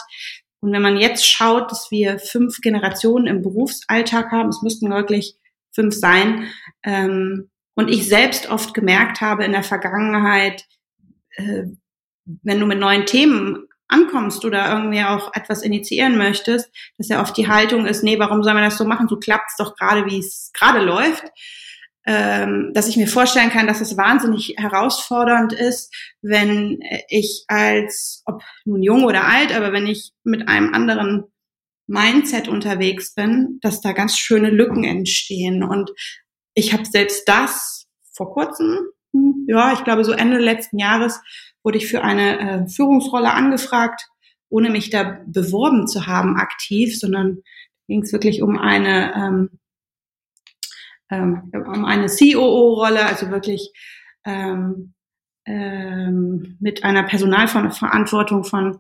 [0.62, 5.36] Und wenn man jetzt schaut, dass wir fünf Generationen im Berufsalltag haben, es müssten wirklich
[5.74, 6.48] fünf sein,
[6.84, 10.66] ähm, und ich selbst oft gemerkt habe in der Vergangenheit,
[11.36, 11.64] äh,
[12.26, 17.38] wenn du mit neuen Themen ankommst oder irgendwie auch etwas initiieren möchtest, dass ja oft
[17.38, 19.08] die Haltung ist, nee, warum soll man das so machen?
[19.08, 21.26] So klappt es doch gerade, wie es gerade läuft.
[22.06, 28.44] Ähm, dass ich mir vorstellen kann, dass es wahnsinnig herausfordernd ist, wenn ich als, ob
[28.66, 31.24] nun jung oder alt, aber wenn ich mit einem anderen
[31.88, 35.64] Mindset unterwegs bin, dass da ganz schöne Lücken entstehen.
[35.64, 35.92] Und
[36.54, 38.80] ich habe selbst das vor kurzem,
[39.14, 41.22] hm, ja, ich glaube so Ende letzten Jahres,
[41.64, 44.08] wurde ich für eine äh, Führungsrolle angefragt,
[44.50, 47.40] ohne mich da beworben zu haben aktiv, sondern
[47.88, 49.50] ging es wirklich um eine ähm,
[51.10, 53.72] ähm, um eine COO-Rolle, also wirklich
[54.26, 54.94] ähm,
[55.46, 58.80] ähm, mit einer Personalverantwortung von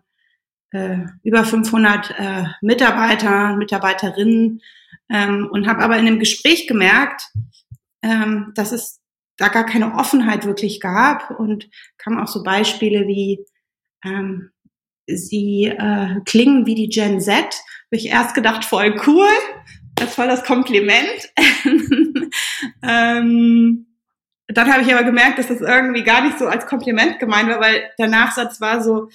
[0.71, 4.61] äh, über 500 äh, Mitarbeiter, Mitarbeiterinnen
[5.09, 7.29] ähm, und habe aber in dem Gespräch gemerkt,
[8.01, 9.02] ähm, dass es
[9.43, 13.45] da gar keine Offenheit wirklich gab und kamen auch so Beispiele wie
[14.05, 14.51] ähm,
[15.05, 17.35] sie äh, klingen wie die Gen Z.
[17.35, 17.51] Habe
[17.91, 19.27] ich erst gedacht, voll cool,
[19.95, 21.33] das voll das Kompliment.
[22.83, 23.87] ähm,
[24.47, 27.59] dann habe ich aber gemerkt, dass das irgendwie gar nicht so als Kompliment gemeint war,
[27.59, 29.09] weil der Nachsatz war so,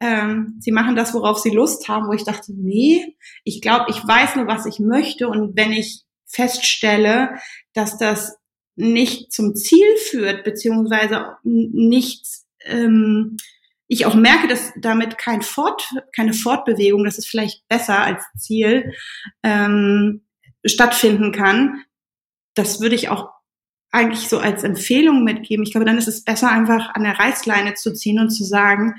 [0.00, 3.96] ähm, sie machen das, worauf sie Lust haben, wo ich dachte, nee, ich glaube, ich
[3.96, 7.38] weiß nur, was ich möchte und wenn ich feststelle,
[7.72, 8.36] dass das
[8.76, 13.36] nicht zum Ziel führt, beziehungsweise nichts, ähm,
[13.86, 15.82] ich auch merke, dass damit kein Fort,
[16.14, 18.92] keine Fortbewegung, das ist vielleicht besser als Ziel,
[19.42, 20.22] ähm,
[20.64, 21.84] stattfinden kann,
[22.54, 23.30] das würde ich auch
[23.90, 25.64] eigentlich so als Empfehlung mitgeben.
[25.64, 28.94] Ich glaube, dann ist es besser, einfach an der Reißleine zu ziehen und zu sagen,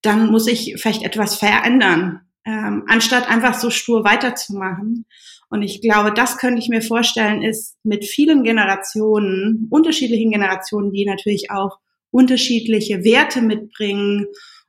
[0.00, 5.04] dann muss ich vielleicht etwas verändern, ähm, anstatt einfach so stur weiterzumachen.
[5.50, 11.06] Und ich glaube, das könnte ich mir vorstellen, ist mit vielen Generationen, unterschiedlichen Generationen, die
[11.06, 11.78] natürlich auch
[12.10, 14.26] unterschiedliche Werte mitbringen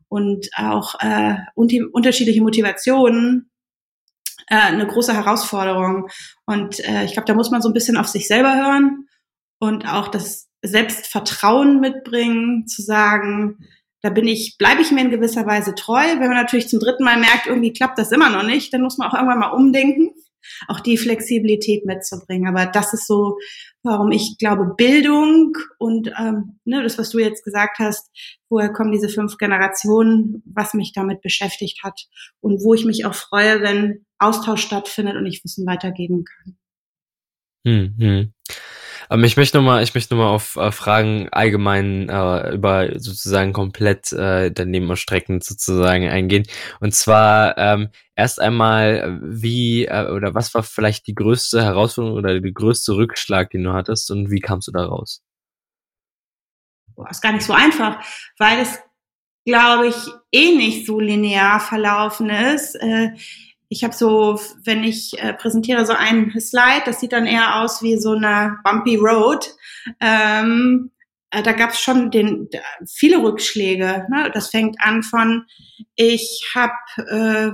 [0.08, 3.52] und auch äh, unterschiedliche Motivationen,
[4.48, 6.08] äh, eine große Herausforderung.
[6.46, 9.08] Und äh, ich glaube, da muss man so ein bisschen auf sich selber hören
[9.60, 13.60] und auch das Selbstvertrauen mitbringen, zu sagen,
[14.02, 16.02] da bin ich, bleibe ich mir in gewisser Weise treu.
[16.02, 18.98] Wenn man natürlich zum dritten Mal merkt, irgendwie klappt das immer noch nicht, dann muss
[18.98, 20.12] man auch irgendwann mal umdenken,
[20.68, 22.48] auch die Flexibilität mitzubringen.
[22.48, 23.38] Aber das ist so,
[23.84, 28.10] warum ich glaube, Bildung und ähm, ne, das, was du jetzt gesagt hast,
[28.50, 32.08] woher kommen diese fünf Generationen, was mich damit beschäftigt hat
[32.42, 36.58] und wo ich mich auch freue, wenn Austausch stattfindet und ich Wissen weitergeben kann.
[37.66, 38.34] Hm, hm.
[39.10, 44.12] Ähm, ich möchte nochmal, ich möchte nochmal auf äh, Fragen allgemein äh, über sozusagen komplett
[44.14, 46.46] äh, daneben streckend sozusagen eingehen.
[46.80, 52.40] Und zwar ähm, erst einmal, wie äh, oder was war vielleicht die größte Herausforderung oder
[52.40, 55.24] die größte Rückschlag, den du hattest und wie kamst du da raus?
[56.96, 58.04] Boah, ist gar nicht so einfach,
[58.38, 58.80] weil es,
[59.46, 59.96] glaube ich,
[60.32, 62.76] eh nicht so linear verlaufen ist.
[62.76, 63.12] Äh,
[63.70, 67.84] ich habe so, wenn ich äh, präsentiere, so ein Slide, das sieht dann eher aus
[67.84, 69.48] wie so eine bumpy road.
[70.00, 70.92] Ähm,
[71.30, 72.50] äh, da gab es schon den,
[72.88, 74.08] viele Rückschläge.
[74.10, 74.32] Ne?
[74.34, 75.46] Das fängt an von,
[75.96, 76.74] ich hab,
[77.10, 77.52] äh,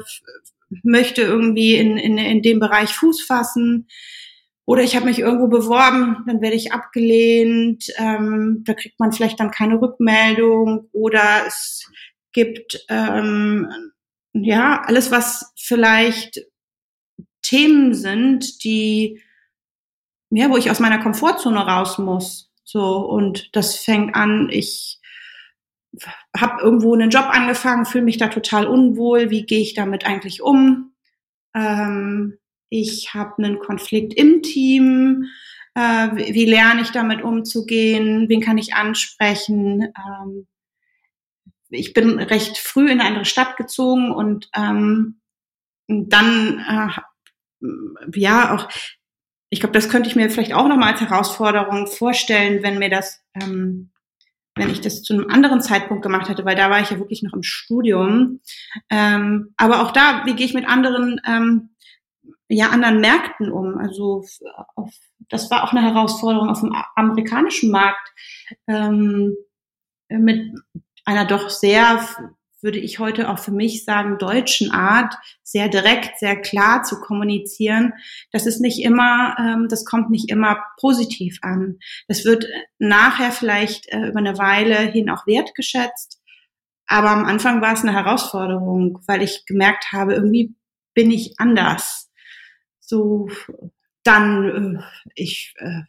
[0.83, 3.87] möchte irgendwie in, in, in dem Bereich Fuß fassen
[4.65, 9.39] oder ich habe mich irgendwo beworben, dann werde ich abgelehnt, ähm, da kriegt man vielleicht
[9.39, 11.87] dann keine Rückmeldung oder es
[12.31, 13.69] gibt ähm,
[14.43, 16.45] ja, alles, was vielleicht
[17.41, 19.21] Themen sind, die,
[20.29, 22.51] ja, wo ich aus meiner Komfortzone raus muss.
[22.63, 24.99] So, und das fängt an, ich
[26.35, 30.41] habe irgendwo einen Job angefangen, fühle mich da total unwohl, wie gehe ich damit eigentlich
[30.41, 30.93] um?
[31.55, 32.37] Ähm,
[32.69, 35.25] ich habe einen Konflikt im Team,
[35.75, 39.83] äh, wie, wie, lerne ich damit umzugehen, wen kann ich ansprechen?
[39.83, 40.47] Ähm,
[41.69, 45.21] ich bin recht früh in eine andere Stadt gezogen und ähm,
[45.87, 46.59] dann
[47.61, 48.69] äh, ja auch
[49.55, 53.23] ich glaube, das könnte ich mir vielleicht auch nochmal als Herausforderung vorstellen, wenn mir das,
[53.35, 53.91] ähm,
[54.55, 57.23] wenn ich das zu einem anderen Zeitpunkt gemacht hätte, weil da war ich ja wirklich
[57.23, 58.41] noch im Studium.
[58.89, 61.69] Ähm, aber auch da, wie gehe ich mit anderen, ähm,
[62.49, 63.77] ja, anderen Märkten um?
[63.77, 64.25] Also
[64.75, 64.93] auf,
[65.29, 68.11] das war auch eine Herausforderung auf dem amerikanischen Markt.
[68.67, 69.35] Ähm,
[70.09, 70.53] mit
[71.05, 72.05] einer doch sehr,
[72.61, 77.93] würde ich heute auch für mich sagen, deutschen Art, sehr direkt, sehr klar zu kommunizieren.
[78.31, 81.77] Das ist nicht immer, ähm, das kommt nicht immer positiv an.
[82.07, 82.45] Das wird
[82.79, 86.19] nachher vielleicht äh, über eine Weile hin auch wertgeschätzt.
[86.87, 90.55] Aber am Anfang war es eine Herausforderung, weil ich gemerkt habe, irgendwie
[90.93, 92.11] bin ich anders.
[92.79, 93.29] So,
[94.03, 94.81] dann, äh,
[95.15, 95.81] ich, äh,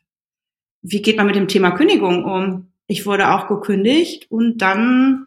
[0.82, 2.72] wie geht man mit dem Thema Kündigung um?
[2.86, 5.26] Ich wurde auch gekündigt und dann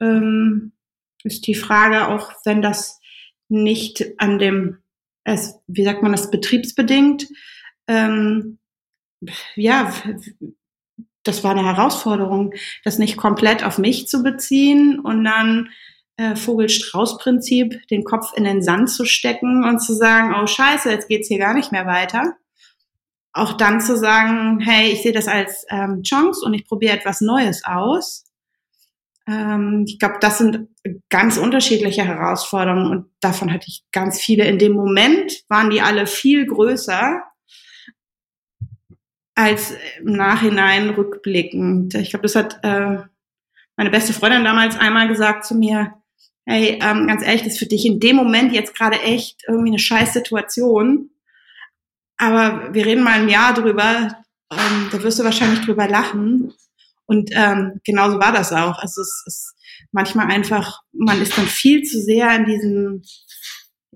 [0.00, 0.72] ähm,
[1.24, 3.00] ist die Frage auch, wenn das
[3.48, 4.78] nicht an dem,
[5.24, 7.28] es, wie sagt man das, betriebsbedingt,
[7.86, 8.58] ähm,
[9.54, 9.92] ja,
[11.22, 15.68] das war eine Herausforderung, das nicht komplett auf mich zu beziehen und dann
[16.16, 21.08] äh, Vogel-Strauß-Prinzip, den Kopf in den Sand zu stecken und zu sagen, oh scheiße, jetzt
[21.08, 22.36] geht's hier gar nicht mehr weiter
[23.32, 27.20] auch dann zu sagen, hey, ich sehe das als ähm, Chance und ich probiere etwas
[27.20, 28.24] Neues aus.
[29.28, 30.68] Ähm, ich glaube, das sind
[31.08, 34.44] ganz unterschiedliche Herausforderungen und davon hatte ich ganz viele.
[34.44, 37.22] In dem Moment waren die alle viel größer
[39.36, 41.94] als im Nachhinein rückblickend.
[41.94, 42.98] Ich glaube, das hat äh,
[43.76, 45.94] meine beste Freundin damals einmal gesagt zu mir,
[46.44, 49.70] hey, ähm, ganz ehrlich, das ist für dich in dem Moment jetzt gerade echt irgendwie
[49.70, 51.10] eine scheiß Situation
[52.20, 54.14] aber wir reden mal ein Jahr drüber,
[54.52, 56.52] ähm, da wirst du wahrscheinlich drüber lachen.
[57.06, 58.78] Und ähm, genauso war das auch.
[58.78, 59.54] Also es ist
[59.90, 63.02] manchmal einfach, man ist dann viel zu sehr in diesem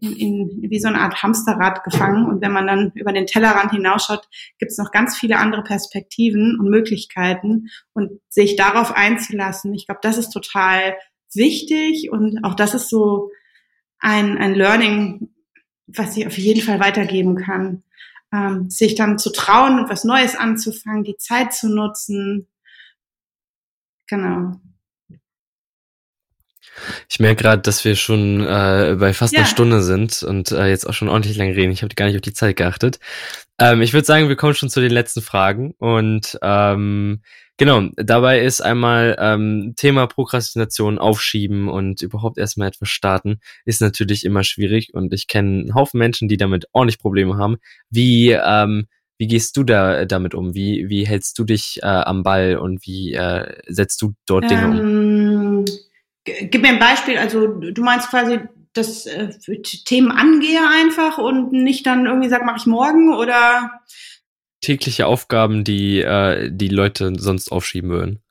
[0.01, 2.27] in, in, wie so eine Art Hamsterrad gefangen.
[2.27, 4.27] Und wenn man dann über den Tellerrand hinausschaut,
[4.59, 9.75] gibt es noch ganz viele andere Perspektiven und Möglichkeiten und sich darauf einzulassen.
[9.75, 10.97] Ich glaube, das ist total
[11.35, 13.31] wichtig und auch das ist so
[13.99, 15.29] ein, ein Learning,
[15.87, 17.83] was ich auf jeden Fall weitergeben kann.
[18.35, 22.49] Ähm, sich dann zu trauen und was Neues anzufangen, die Zeit zu nutzen.
[24.09, 24.61] Genau.
[27.09, 29.41] Ich merke gerade, dass wir schon äh, bei fast ja.
[29.41, 31.70] einer Stunde sind und äh, jetzt auch schon ordentlich lang reden.
[31.70, 32.99] Ich habe gar nicht auf die Zeit geachtet.
[33.59, 35.72] Ähm, ich würde sagen, wir kommen schon zu den letzten Fragen.
[35.78, 37.22] Und ähm,
[37.57, 44.25] genau, dabei ist einmal ähm, Thema Prokrastination aufschieben und überhaupt erstmal etwas starten, ist natürlich
[44.25, 44.95] immer schwierig.
[44.95, 47.57] Und ich kenne einen Haufen Menschen, die damit ordentlich Probleme haben.
[47.91, 48.87] Wie ähm,
[49.19, 50.55] wie gehst du da damit um?
[50.55, 54.67] Wie, wie hältst du dich äh, am Ball und wie äh, setzt du dort Dinge
[54.67, 54.79] um?
[54.79, 55.65] Ähm,
[56.25, 58.41] Gib mir ein Beispiel, also du meinst quasi,
[58.73, 59.31] dass äh,
[59.85, 63.83] Themen angehe einfach und nicht dann irgendwie sag, mache ich morgen oder
[64.65, 68.23] tägliche Aufgaben, die äh, die Leute sonst aufschieben würden?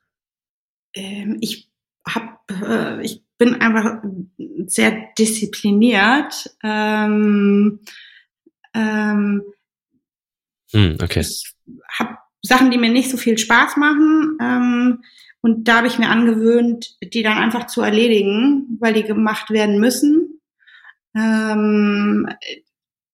[0.94, 1.70] Ähm, ich
[2.06, 4.02] hab, äh, ich bin einfach
[4.66, 6.56] sehr diszipliniert.
[6.62, 7.80] Ähm,
[8.74, 9.42] ähm,
[10.72, 11.20] hm, okay.
[11.20, 11.54] Ich
[11.98, 14.38] habe Sachen, die mir nicht so viel Spaß machen.
[14.40, 15.04] Ähm,
[15.40, 19.78] und da habe ich mir angewöhnt, die dann einfach zu erledigen, weil die gemacht werden
[19.78, 20.40] müssen.
[21.14, 22.28] Ähm,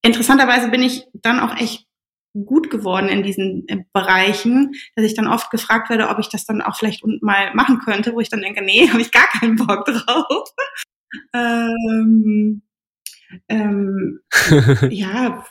[0.01, 1.87] interessanterweise bin ich dann auch echt
[2.33, 6.45] gut geworden in diesen äh, Bereichen, dass ich dann oft gefragt werde, ob ich das
[6.45, 9.55] dann auch vielleicht mal machen könnte, wo ich dann denke, nee, habe ich gar keinen
[9.55, 10.49] Bock drauf.
[11.33, 12.61] ähm,
[13.47, 14.19] ähm,
[14.89, 15.45] ja,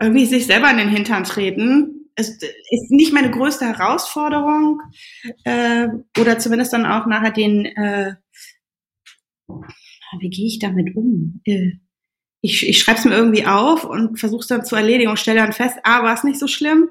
[0.00, 4.82] irgendwie sich selber in den Hintern treten es ist nicht meine größte Herausforderung
[5.44, 5.86] äh,
[6.18, 8.16] oder zumindest dann auch nachher den, äh,
[10.18, 11.40] wie gehe ich damit um?
[11.44, 11.78] Äh,
[12.40, 15.40] ich, ich schreibe es mir irgendwie auf und versuche es dann zu erledigen und stelle
[15.40, 16.88] dann fest, A, war es nicht so schlimm,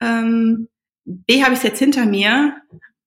[0.00, 0.68] ähm,
[1.04, 2.56] B, habe ich es jetzt hinter mir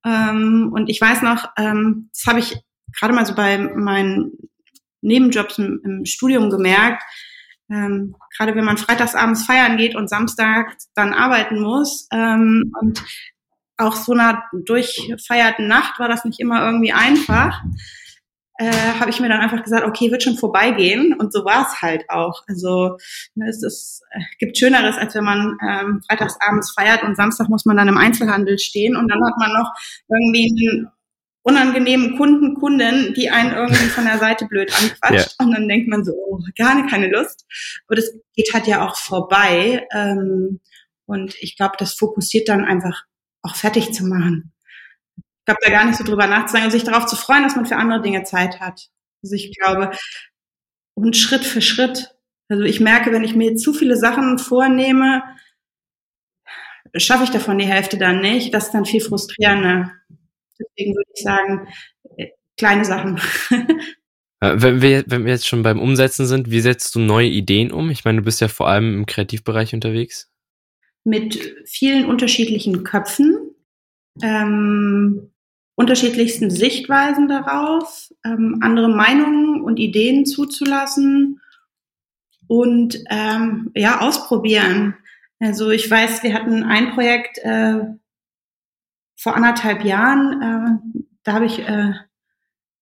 [0.04, 2.56] ähm, und ich weiß noch, ähm, das habe ich
[2.98, 4.32] gerade mal so bei meinen
[5.00, 7.02] Nebenjobs im, im Studium gemerkt,
[7.70, 13.02] ähm, gerade wenn man freitags abends feiern geht und Samstag dann arbeiten muss ähm, und
[13.76, 17.62] auch so einer durchfeierten Nacht war das nicht immer irgendwie einfach,
[18.58, 21.80] äh, habe ich mir dann einfach gesagt, okay, wird schon vorbeigehen und so war es
[21.80, 22.42] halt auch.
[22.48, 22.96] Also
[23.34, 27.48] ne, es ist, äh, gibt Schöneres, als wenn man ähm, freitags abends feiert und Samstag
[27.48, 29.72] muss man dann im Einzelhandel stehen und dann hat man noch
[30.08, 30.88] irgendwie einen
[31.42, 35.36] unangenehmen Kunden, Kunden, die einen irgendwie von der Seite blöd anquatscht.
[35.38, 35.46] Ja.
[35.46, 37.46] Und dann denkt man so, oh, gar keine Lust.
[37.86, 39.86] Aber das geht halt ja auch vorbei.
[39.94, 40.60] Ähm,
[41.06, 43.04] und ich glaube, das fokussiert dann einfach
[43.42, 44.52] auch fertig zu machen.
[45.48, 47.64] Ich glaube, da gar nicht so drüber nachzudenken und sich darauf zu freuen, dass man
[47.64, 48.90] für andere Dinge Zeit hat.
[49.22, 49.92] Also ich glaube,
[50.92, 52.14] und Schritt für Schritt.
[52.48, 55.22] Also ich merke, wenn ich mir zu viele Sachen vornehme,
[56.94, 58.52] schaffe ich davon die Hälfte dann nicht.
[58.52, 59.90] Das ist dann viel frustrierender.
[60.60, 61.68] Deswegen würde ich sagen,
[62.18, 63.20] äh, kleine Sachen.
[64.40, 67.72] Äh, wenn wir, wenn wir jetzt schon beim Umsetzen sind, wie setzt du neue Ideen
[67.72, 67.90] um?
[67.90, 70.30] Ich meine, du bist ja vor allem im Kreativbereich unterwegs.
[71.02, 73.36] Mit vielen unterschiedlichen Köpfen,
[74.22, 75.32] ähm,
[75.78, 81.40] unterschiedlichsten Sichtweisen darauf, ähm, andere Meinungen und Ideen zuzulassen
[82.48, 84.96] und ähm, ja, ausprobieren.
[85.38, 87.78] Also ich weiß, wir hatten ein Projekt, äh,
[89.16, 91.92] vor anderthalb Jahren, äh, da habe ich äh,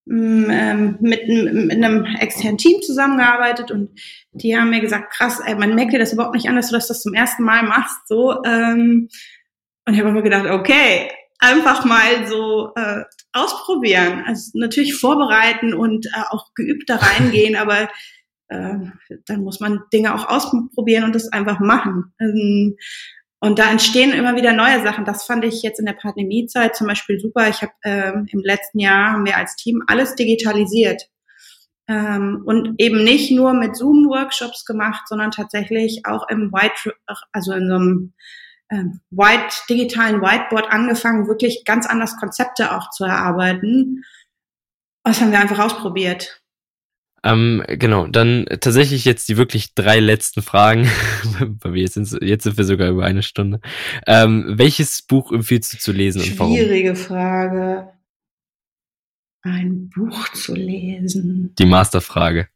[0.08, 3.90] ähm, mit, mit einem externen Team zusammengearbeitet und
[4.32, 6.76] die haben mir gesagt, krass, ey, man merkt dir das überhaupt nicht an, dass du
[6.76, 8.08] das, zum ersten Mal machst.
[8.08, 9.10] So, ähm,
[9.86, 14.24] und ich habe mir gedacht, okay, einfach mal so äh, ausprobieren.
[14.26, 17.88] Also natürlich vorbereiten und äh, auch geübt da reingehen, aber
[18.48, 18.78] äh,
[19.26, 22.14] dann muss man Dinge auch ausprobieren und das einfach machen.
[22.20, 22.76] Ähm,
[23.38, 25.04] und da entstehen immer wieder neue Sachen.
[25.04, 27.48] Das fand ich jetzt in der Pandemiezeit zum Beispiel super.
[27.48, 31.02] Ich habe ähm, im letzten Jahr haben wir als Team alles digitalisiert.
[31.88, 36.94] Ähm, und eben nicht nur mit Zoom-Workshops gemacht, sondern tatsächlich auch im White,
[37.30, 38.14] also in so einem
[38.68, 44.04] White, digitalen Whiteboard angefangen, wirklich ganz anders Konzepte auch zu erarbeiten.
[45.04, 46.42] Das haben wir einfach ausprobiert.
[47.22, 50.88] Ähm, genau, dann tatsächlich jetzt die wirklich drei letzten Fragen.
[51.74, 53.60] jetzt, sind, jetzt sind wir sogar über eine Stunde.
[54.06, 56.54] Ähm, welches Buch empfiehlst du zu lesen und warum?
[56.54, 57.92] Schwierige Frage.
[59.42, 61.54] Ein Buch zu lesen.
[61.58, 62.48] Die Masterfrage.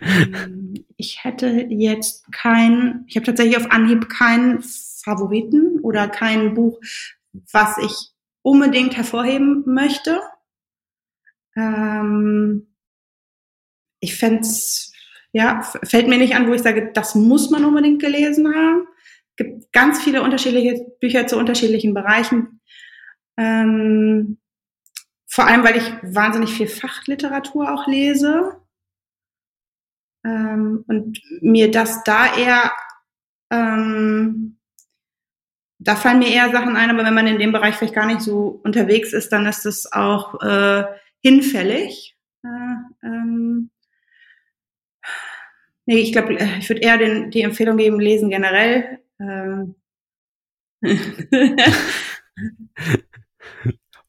[0.00, 4.62] Ähm, ich hätte jetzt kein, ich habe tatsächlich auf Anhieb keinen
[5.08, 6.78] Favoriten oder kein Buch,
[7.52, 7.94] was ich
[8.42, 10.20] unbedingt hervorheben möchte.
[11.56, 12.74] Ähm,
[14.00, 14.46] ich fände
[15.32, 18.86] Ja, fällt mir nicht an, wo ich sage, das muss man unbedingt gelesen haben.
[19.30, 22.60] Es gibt ganz viele unterschiedliche Bücher zu unterschiedlichen Bereichen.
[23.36, 24.38] Ähm,
[25.26, 28.60] vor allem, weil ich wahnsinnig viel Fachliteratur auch lese.
[30.24, 32.72] Ähm, und mir das da eher,
[33.50, 34.57] ähm,
[35.78, 38.20] da fallen mir eher Sachen ein, aber wenn man in dem Bereich vielleicht gar nicht
[38.20, 40.84] so unterwegs ist, dann ist es auch äh,
[41.22, 42.16] hinfällig.
[42.44, 43.70] Äh, ähm,
[45.86, 48.98] nee, ich glaube, äh, ich würde eher den, die Empfehlung geben, lesen generell.
[49.20, 49.74] Ähm.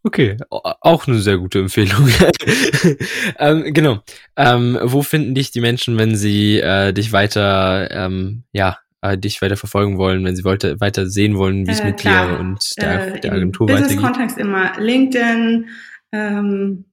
[0.02, 2.08] Okay, auch eine sehr gute Empfehlung.
[3.38, 4.00] ähm, genau.
[4.38, 9.42] Ähm, wo finden dich die Menschen, wenn sie äh, dich weiter, ähm, ja, äh, dich
[9.42, 12.30] weiter verfolgen wollen, wenn sie wollte, weiter sehen wollen, wie es äh, mit klar.
[12.30, 14.02] dir und der, äh, der Agentur Business weitergeht?
[14.02, 15.70] Business-Kontext immer LinkedIn,
[16.12, 16.86] ähm,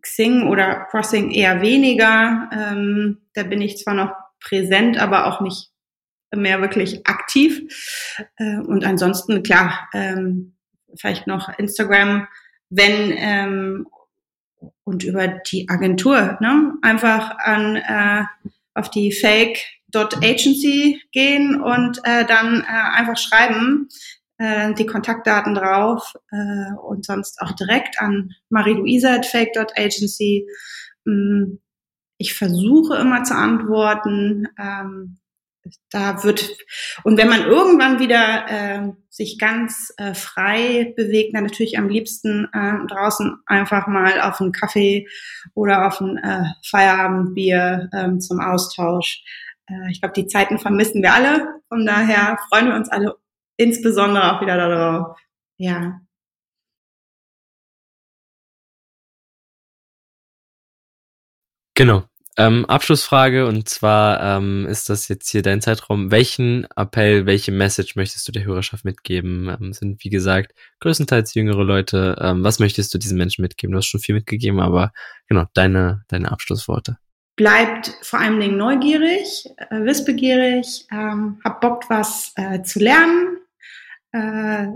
[0.00, 2.50] Xing oder Crossing eher weniger.
[2.52, 5.70] Ähm, da bin ich zwar noch präsent, aber auch nicht
[6.34, 7.62] mehr wirklich aktiv.
[8.36, 10.54] Äh, und ansonsten, klar, ähm,
[10.96, 12.26] vielleicht noch Instagram,
[12.68, 13.86] wenn ähm,
[14.84, 16.74] und über die Agentur, ne?
[16.82, 18.24] Einfach an äh,
[18.74, 19.12] auf die
[19.96, 23.88] fake.agency gehen und äh, dann äh, einfach schreiben,
[24.38, 30.46] äh, die Kontaktdaten drauf äh, und sonst auch direkt an Marie-Louise at fake.agency.
[31.04, 31.58] Mm,
[32.18, 34.48] ich versuche immer zu antworten.
[34.58, 35.18] Ähm,
[35.90, 36.56] da wird
[37.02, 42.48] und wenn man irgendwann wieder äh, sich ganz äh, frei bewegt, dann natürlich am liebsten
[42.52, 45.08] äh, draußen einfach mal auf einen Kaffee
[45.54, 49.24] oder auf ein äh, Feierabendbier äh, zum Austausch.
[49.68, 51.60] Äh, ich glaube, die Zeiten vermissen wir alle.
[51.68, 53.16] Von daher freuen wir uns alle
[53.56, 55.16] insbesondere auch wieder darauf.
[55.58, 56.00] Ja.
[61.74, 62.04] Genau.
[62.38, 66.10] Ähm, Abschlussfrage und zwar ähm, ist das jetzt hier dein Zeitraum.
[66.10, 69.48] Welchen Appell, welche Message möchtest du der Hörerschaft mitgeben?
[69.48, 72.16] Ähm, sind wie gesagt größtenteils jüngere Leute.
[72.20, 73.72] Ähm, was möchtest du diesen Menschen mitgeben?
[73.72, 74.92] Du hast schon viel mitgegeben, aber
[75.28, 76.98] genau deine deine Abschlussworte.
[77.36, 83.38] Bleibt vor allen Dingen neugierig, äh, wissbegierig, ähm, habt Bock was äh, zu lernen,
[84.12, 84.66] äh,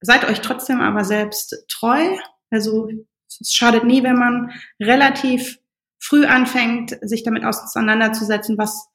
[0.00, 2.16] seid euch trotzdem aber selbst treu.
[2.50, 2.88] Also
[3.28, 5.58] es schadet nie, wenn man relativ
[5.98, 8.88] früh anfängt, sich damit auseinanderzusetzen, was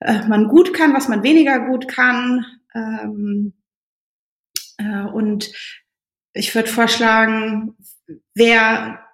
[0.00, 2.44] äh, man gut kann, was man weniger gut kann.
[2.74, 3.52] Ähm,
[4.78, 5.52] äh, und
[6.32, 7.76] ich würde vorschlagen,
[8.34, 9.04] wer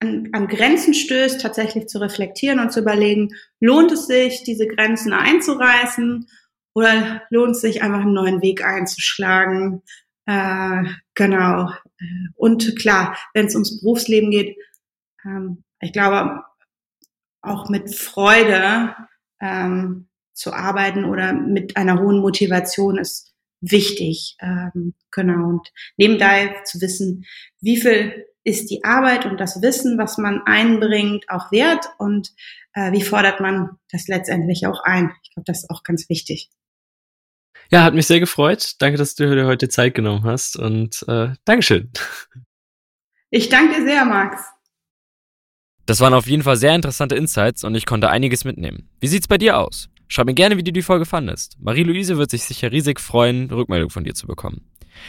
[0.00, 5.12] an, an Grenzen stößt, tatsächlich zu reflektieren und zu überlegen, lohnt es sich, diese Grenzen
[5.12, 6.26] einzureißen
[6.74, 9.82] oder lohnt es sich einfach einen neuen Weg einzuschlagen?
[10.26, 11.72] Äh, genau.
[12.34, 14.56] Und klar, wenn es ums Berufsleben geht,
[15.24, 16.42] ähm, ich glaube,
[17.42, 18.94] auch mit Freude
[19.40, 24.36] ähm, zu arbeiten oder mit einer hohen Motivation ist wichtig.
[24.40, 25.48] Ähm, genau.
[25.48, 27.24] Und nebenbei zu wissen,
[27.60, 32.32] wie viel ist die Arbeit und das Wissen, was man einbringt, auch wert und
[32.72, 35.12] äh, wie fordert man das letztendlich auch ein.
[35.22, 36.50] Ich glaube, das ist auch ganz wichtig.
[37.70, 38.76] Ja, hat mich sehr gefreut.
[38.78, 41.90] Danke, dass du dir heute Zeit genommen hast und äh, Dankeschön.
[43.30, 44.42] Ich danke sehr, Max.
[45.84, 48.88] Das waren auf jeden Fall sehr interessante Insights und ich konnte einiges mitnehmen.
[49.00, 49.90] Wie sieht's bei dir aus?
[50.08, 51.56] Schreib mir gerne, wie du die Folge fandest.
[51.60, 54.62] Marie-Louise wird sich sicher riesig freuen, Rückmeldung von dir zu bekommen.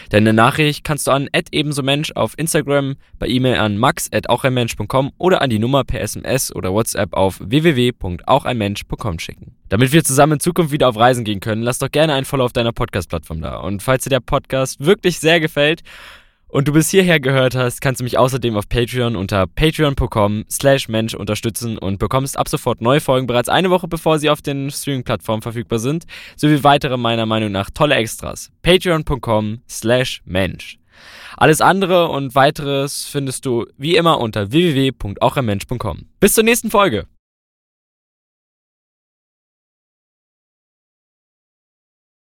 [0.10, 5.60] Deine Nachricht kannst du an ebensomensch auf Instagram, bei E-Mail an max.aucheinmensch.com oder an die
[5.60, 9.56] Nummer per SMS oder WhatsApp auf www.aucheinmensch.com schicken.
[9.70, 12.46] Damit wir zusammen in Zukunft wieder auf Reisen gehen können, lass doch gerne ein Follow
[12.46, 13.58] auf deiner Podcast-Plattform da.
[13.58, 15.82] Und falls dir der Podcast wirklich sehr gefällt,
[16.50, 20.90] und du bis hierher gehört hast, kannst du mich außerdem auf Patreon unter patreon.com slash
[20.90, 24.70] Mensch unterstützen und bekommst ab sofort neue Folgen bereits eine Woche bevor sie auf den
[24.70, 26.06] Streaming-Plattformen verfügbar sind,
[26.36, 28.52] sowie weitere meiner Meinung nach tolle Extras.
[28.62, 30.80] patreon.com slash Mensch.
[31.38, 36.06] Alles andere und weiteres findest du wie immer unter www.auchermensch.com.
[36.20, 37.06] Bis zur nächsten Folge!